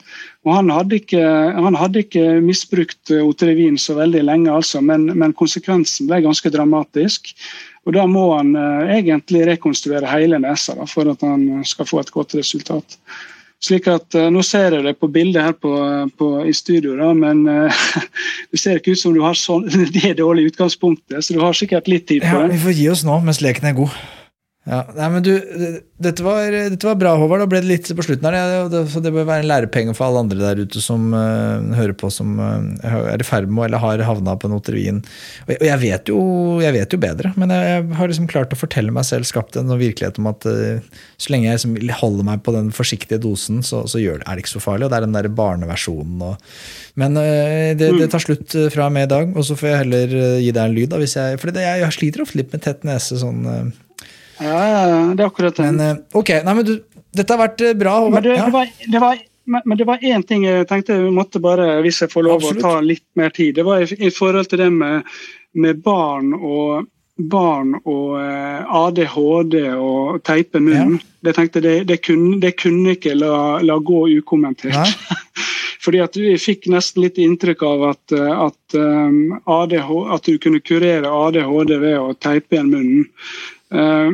[0.44, 1.22] Og han hadde ikke,
[1.56, 7.32] han hadde ikke misbrukt Otrevin så veldig lenge, altså, men, men, konsekvensen ble ganske dramatisk.
[7.86, 12.02] Og Da må han uh, egentlig rekonstruere hele nesa da, for at han skal få
[12.02, 12.98] et godt resultat.
[13.62, 15.72] Slik at uh, Nå ser jeg det på bildet her på,
[16.18, 17.84] på, i studio, da, men uh,
[18.52, 19.64] det ser ikke ut som du har sånn,
[19.96, 21.24] det dårlige utgangspunktet.
[21.24, 22.50] Så du har sikkert litt tid på det.
[22.50, 24.02] Ja, vi får gi oss nå mens leken er god.
[24.62, 25.32] Ja, nei, men du,
[25.98, 27.40] dette var, dette var, bra, Håvard.
[27.42, 28.68] Da ble det litt på slutten her.
[28.70, 31.96] Det, så det bør være en lærepenge for alle andre der ute som uh, hører
[31.98, 35.00] på, som uh, er i ferd med eller har havna på noterien.
[35.48, 36.20] Og, og jeg, vet jo,
[36.62, 39.58] jeg, vet jo, bedre, men jeg, jeg, har liksom klart å fortelle meg selv, skapt
[39.58, 43.64] en virkelighet om at uh, så lenge jeg liksom holder meg på den forsiktige dosen,
[43.66, 44.86] så, så det, er det ikke så farlig.
[44.86, 46.22] Og det er den der barneversjonen.
[46.30, 46.58] Og,
[47.02, 50.18] men det, det, tar slutt fra og med i dag, og så får jeg heller
[50.38, 50.92] gi deg en lyd.
[50.94, 53.18] Da, jeg, for jeg, jeg sliter ofte litt med tett nese.
[53.18, 53.72] sånn
[54.42, 55.68] ja, ja, det er akkurat det.
[55.72, 56.74] Men, eh, ok, nei, men du,
[57.14, 57.98] dette har vært eh, bra.
[58.12, 58.46] Men det, ja.
[58.46, 59.20] det, var, det var,
[59.58, 62.64] men det var én ting jeg tenkte jeg måtte bare, hvis jeg får lov Absolutt.
[62.64, 63.54] å ta litt mer tid.
[63.58, 65.14] Det var i, i forhold til det med,
[65.58, 66.90] med barn og
[67.22, 70.98] barn og eh, ADHD og teipe munnen.
[70.98, 71.08] Ja.
[71.28, 74.96] Det tenkte det, det, kunne, det kunne ikke la, la gå ukommentert.
[75.82, 80.62] Fordi at Vi fikk nesten litt inntrykk av at, at, um, ADH, at du kunne
[80.62, 83.08] kurere ADHD ved å teipe igjen munnen.
[83.72, 84.10] Eh,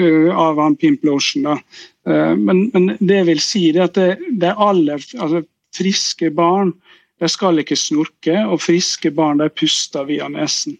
[0.00, 1.46] eh, av han Pimp Lotion.
[1.46, 5.42] Eh, men, men, det vil si det at det, det aller altså,
[5.76, 6.72] friske barn
[7.20, 10.78] de skal ikke snorke, og friske barn de puster via nesen.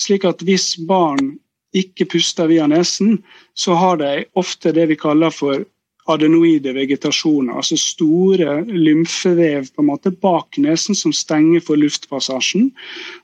[0.00, 1.36] Slik at hvis barn
[1.76, 3.18] ikke puster via nesen,
[3.54, 5.62] så har de ofte det vi kaller for
[6.10, 12.70] adenoide vegetasjoner, altså store lymfevev på en måte bak nesen som stenger for luftpassasjen,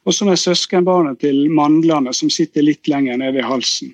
[0.07, 3.93] og som er søskenbarnet til mandlene som sitter litt lenger nede i halsen.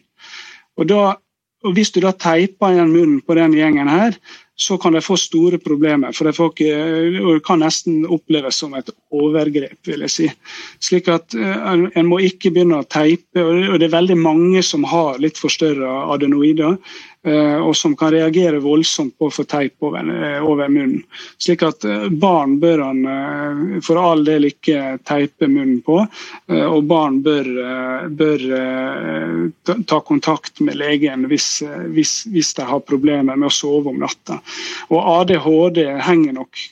[0.76, 1.16] Og, da,
[1.64, 4.14] og Hvis du da teiper igjen munnen på den gjengen her,
[4.56, 6.14] så kan de få store problemer.
[6.16, 10.28] For det kan nesten oppleves som et overgrep, vil jeg si.
[10.80, 13.42] Slik at uh, En må ikke begynne å teipe.
[13.42, 16.78] og Det er veldig mange som har litt forstørra adenoider.
[17.26, 21.02] Eh, og som kan reagere voldsomt på å få teip over, eh, over, munnen.
[21.42, 25.98] Slik at eh, barn bør han for all del ikke teipe munnen på,
[26.46, 27.48] og barn bør,
[28.18, 28.44] bør
[29.90, 31.48] ta kontakt med legen hvis,
[31.94, 34.38] hvis, hvis, de har problemer med å sove om natta.
[34.90, 36.62] Og ADHD henger nok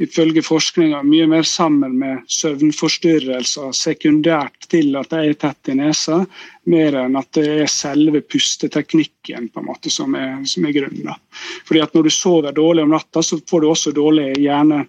[0.00, 6.22] ifølge forskninga mye mer sammen med søvnforstyrrelser sekundært til at de er tett i nesa,
[6.70, 11.12] mer enn at det er selve pusteteknikken på en måte som er, som er grunnen.
[11.68, 14.86] Fordi at Når du sover dårlig om natta, så får du også dårlig hjerne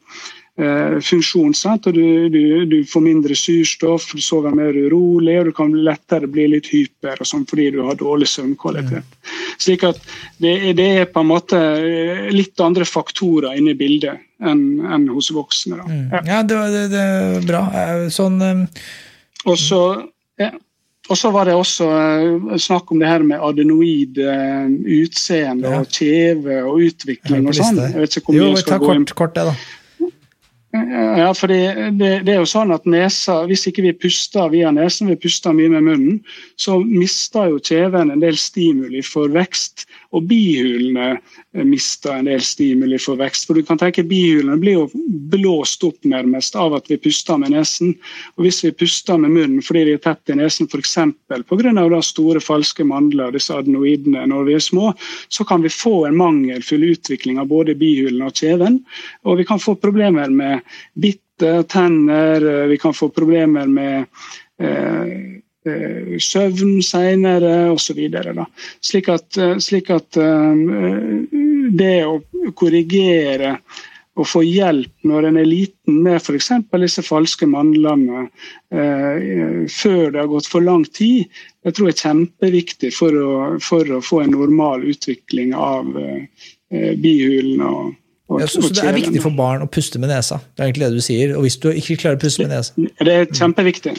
[0.60, 1.54] Eh, funksjon.
[1.56, 1.88] Sant?
[1.88, 6.28] og du, du, du, får mindre surstoff, du sover mer urolig og du kan lettere
[6.28, 9.16] bli litt hyper og sånn fordi du har dårlig søvnkvalitet.
[9.56, 10.02] Slik at
[10.44, 15.08] det, det, er på en måte eh, litt andre faktorer inne i bildet enn, enn
[15.16, 15.80] hos voksne.
[15.88, 16.04] Mm.
[16.18, 17.66] Ja, ja det, det, det, er bra.
[17.72, 18.68] Eh, sånn um...
[19.48, 19.82] Og så
[20.42, 20.52] ja.
[21.10, 21.88] Og så var det også
[22.62, 25.82] snakk om det her med adenoid utseende ja.
[25.82, 27.82] og kjeve og utvikling og sånn.
[27.82, 29.56] Jeg vet ikke hvor mye jo, jeg skal gå inn kort det, da.
[30.72, 35.10] Ja, for det, det, er jo sånn at nesa, Hvis ikke vi puster via nesen,
[35.12, 36.22] vi puster mye med munnen,
[36.56, 39.84] så mister jo kjeven en del stimuli for vekst.
[40.12, 43.48] Og bihulene eh, mister en del stimuli for vekst.
[43.48, 47.54] For du kan tenke Bihulene blir jo blåst opp nærmest av at vi puster med
[47.56, 47.94] nesen.
[48.36, 50.98] Og Hvis vi puster med munnen fordi de er tett i nesen f.eks.
[51.30, 52.02] pga.
[52.02, 54.94] store falske mandler, disse adenoidene, når vi er små,
[55.30, 58.82] så kan vi få en mangelfull utvikling av både bihulene og kjeven.
[59.26, 60.62] Og vi kan få problemer med
[60.94, 64.08] bitte tenner, eh, vi kan få problemer med
[64.62, 68.00] Eh, søvn senere osv.
[68.82, 70.66] Slik at, eh, slik at eh,
[71.78, 72.20] det å
[72.58, 73.60] korrigere
[74.20, 76.50] og få hjelp når en er liten med f.eks.
[76.82, 78.26] disse falske mandlene
[78.74, 81.30] eh, før det har gått for lang tid,
[81.64, 83.32] det tror jeg er kjempeviktig for å,
[83.64, 86.28] for å få en normal utvikling av eh,
[87.00, 87.72] bihulene.
[88.28, 90.42] og ja, så, så, det er viktig for barn å puste med nesa?
[90.56, 91.36] Det er egentlig det du sier.
[91.38, 93.96] Og hvis du ikke klarer å puste med nesa Det er kjempeviktig.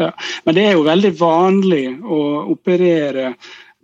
[0.00, 0.12] Ja.
[0.46, 2.20] Men det er jo veldig vanlig å
[2.54, 3.34] operere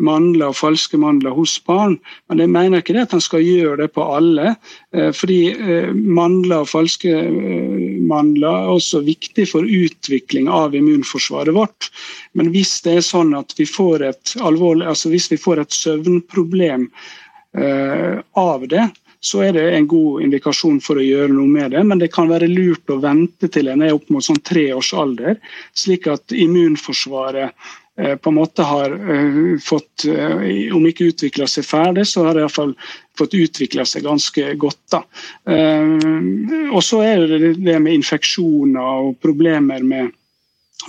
[0.03, 1.97] mandler og falske mandler hos barn.
[2.29, 4.55] Men jeg mener ikke det at han skal gjøre det på alle.
[4.97, 11.57] Eh, fordi eh, mandler og falske eh, mandler er også viktig for utvikling av immunforsvaret
[11.57, 11.91] vårt.
[12.37, 15.81] Men hvis det er sånn at vi får et, alvorlig, altså hvis vi får et
[15.83, 16.91] søvnproblem
[18.37, 18.83] av det,
[19.27, 21.83] så er det en god indikasjon for å gjøre noe med det.
[21.89, 24.93] Men det kan være lurt å vente til en er opp mot sånn tre års
[24.95, 25.41] alder,
[25.75, 27.51] slik at immunforsvaret
[27.99, 30.47] eh, på en måte har uh, fått, uh,
[30.77, 32.77] om ikke utvikla seg ferdig, så har det iallfall
[33.19, 34.83] fått utvikla seg ganske godt.
[34.93, 35.03] da.
[36.77, 40.13] Og så er det det med infeksjoner og problemer med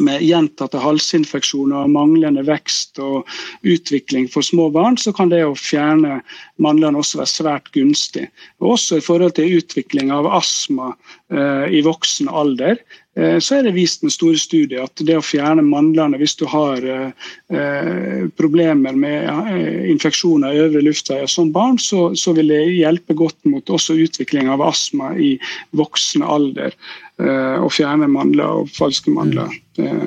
[0.03, 3.27] med gjentatte halsinfeksjoner, manglende vekst og
[3.67, 6.21] utvikling for små barn, så kan det å fjerne
[6.61, 8.27] mandlene også være svært gunstig.
[8.59, 10.93] også i forhold til utvikling av astma
[11.31, 12.81] eh, i voksen alder,
[13.17, 16.45] Eh, så er det vist med store studier at det å fjerne mandlene hvis du
[16.49, 23.39] har eh, problemer med infeksjoner i øvre luftveier som barn, så, vil det hjelpe godt
[23.49, 25.33] mot også utvikling av astma i
[25.77, 26.75] voksen alder.
[27.17, 29.49] Å fjerne mandler og falske mandler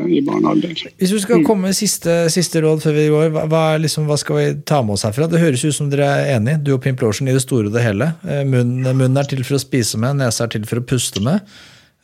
[0.06, 0.76] i barnealder.
[0.94, 1.46] Hvis du skal mm.
[1.48, 4.94] komme med siste, siste råd før vi går, hva, liksom, hva, skal vi ta med
[4.94, 5.26] oss herfra?
[5.26, 7.74] Det høres ut som dere er enige, du og Pimp Lorsen, i det store og
[7.74, 8.12] det hele.
[8.46, 11.42] Munnen, munnen er til for å spise med, nesa er til for å puste med.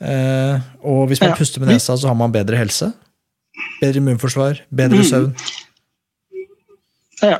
[0.00, 1.36] Eh, og hvis man ja.
[1.38, 2.90] puster med nesa, så har man bedre helse.
[3.80, 5.06] Bedre immunforsvar, bedre mm.
[5.08, 5.32] søvn.
[7.22, 7.38] Ja.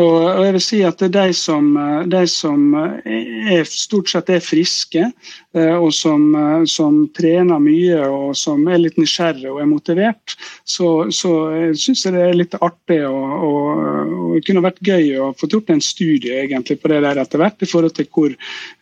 [0.00, 1.66] Og, jeg vil si at de som,
[2.08, 5.10] de som er, stort sett er friske,
[5.52, 6.24] eh, og som,
[6.64, 11.34] som, trener mye og som er litt nysgjerrig og er motivert, så, så
[11.76, 13.84] syns jeg det er litt artig og, og,
[14.16, 17.60] og, kunne vært gøy å få gjort en studie egentlig på det der etter hvert,
[17.60, 18.32] i forhold til hvor,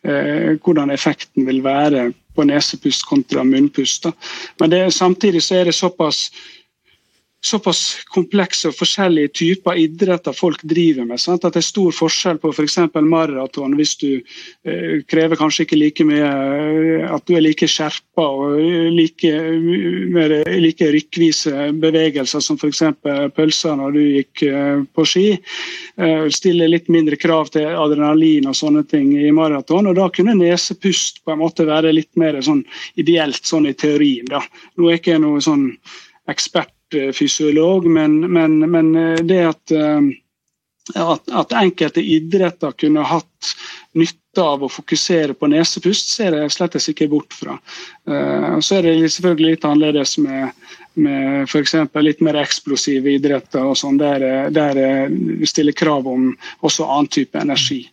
[0.07, 4.07] eh, hvordan effekten vil være på nesepust kontra munnpust.
[4.63, 6.29] Men det, samtidig så er det såpass
[7.41, 7.81] såpass
[8.13, 11.21] komplekse og forskjellige typer idretter folk driver med.
[11.21, 11.45] Sant?
[11.45, 12.77] At det er stor forskjell på f.eks.
[12.93, 17.69] For maraton, hvis du eh, krever kanskje ikke like mye eh, At du er like
[17.71, 18.59] skjerpa og
[18.93, 19.31] like,
[20.13, 22.83] mer, like rykkvise bevegelser som f.eks.
[23.37, 25.27] pølser når du gikk eh, på ski.
[25.97, 29.89] Eh, stiller litt mindre krav til adrenalin og sånne ting i maraton.
[29.89, 32.63] og Da kunne nesepust på en måte være litt mer sånn
[33.01, 34.29] ideelt sånn i teorien.
[34.29, 34.45] Da.
[34.77, 35.71] Nå er ikke jeg noe sånn
[36.31, 36.75] ekspert
[37.15, 40.01] fysiolog, men, men, men eh, det at, eh,
[40.95, 43.55] at, at, enkelte idretter kunne hatt
[43.99, 47.59] nytte av å fokusere på nesepust, ser jeg slett ikke bort fra.
[48.11, 50.55] Eh, så er det selvfølgelig litt annerledes med,
[50.95, 51.75] med f.eks.
[52.03, 54.81] litt mer eksplosive idretter, og sånn, der,
[55.11, 56.33] vi stiller krav om
[56.67, 57.85] også annen type energi.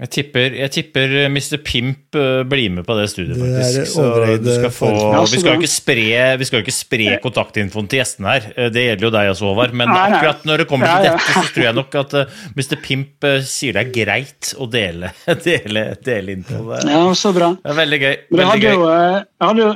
[0.00, 1.58] Jeg tipper, jeg tipper Mr.
[1.62, 3.90] Pimp uh, blir med på det studiet, Det faktisk.
[3.92, 4.06] Så
[4.40, 4.88] du skal få,
[5.28, 6.06] vi skal jo ikke spre,
[6.40, 8.46] vi skal ikke spre kontaktinfoen til gjestene her.
[8.56, 9.74] Eh, Det gjelder jo deg også, Håvard.
[9.78, 12.16] Men akkurat når det kommer til dette, så tror jeg nok at
[12.56, 12.76] Mr.
[12.82, 15.12] Pimp sier det er greit å dele,
[15.46, 16.64] dele, dele info.
[16.72, 17.52] Det Ja, så bra.
[17.62, 18.16] er veldig gøy.
[18.16, 18.74] Det Veldig hadde gøy.
[18.80, 19.72] jo, eh, hadde jo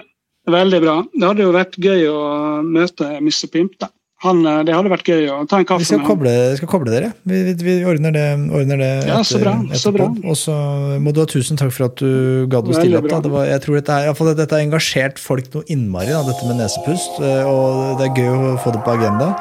[0.46, 0.92] Veldig bra.
[1.10, 2.18] Det hadde jo vært gøy å
[2.62, 3.48] møte Mr.
[3.50, 3.72] Pimp.
[3.82, 3.88] da.
[4.24, 6.22] Han, eh, det hadde vært gøy å ta en Vi kaffe skal med ham.
[6.24, 7.10] Vi skal koble dere.
[7.28, 10.06] Vi, vi, vi ordner det, ordner det Ja, så bra, så bra.
[10.24, 10.56] Og så
[11.04, 13.10] må du ha tusen takk for at du gadd å stille opp.
[13.12, 13.20] Da.
[13.20, 16.56] Det var, jeg tror dette, er, dette har engasjert folk noe innmari, da, dette med
[16.62, 17.20] nesepust.
[17.20, 19.34] eh, Og det er gøy å få det på agenda.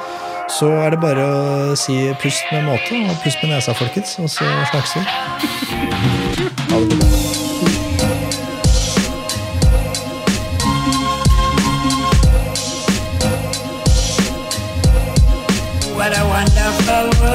[0.52, 4.20] Så er det bare å si pust med måte, og pust med nesa, folkens.
[4.22, 5.06] Og så snakkes vi.
[6.70, 7.15] Ha det bra.
[16.90, 17.35] alma.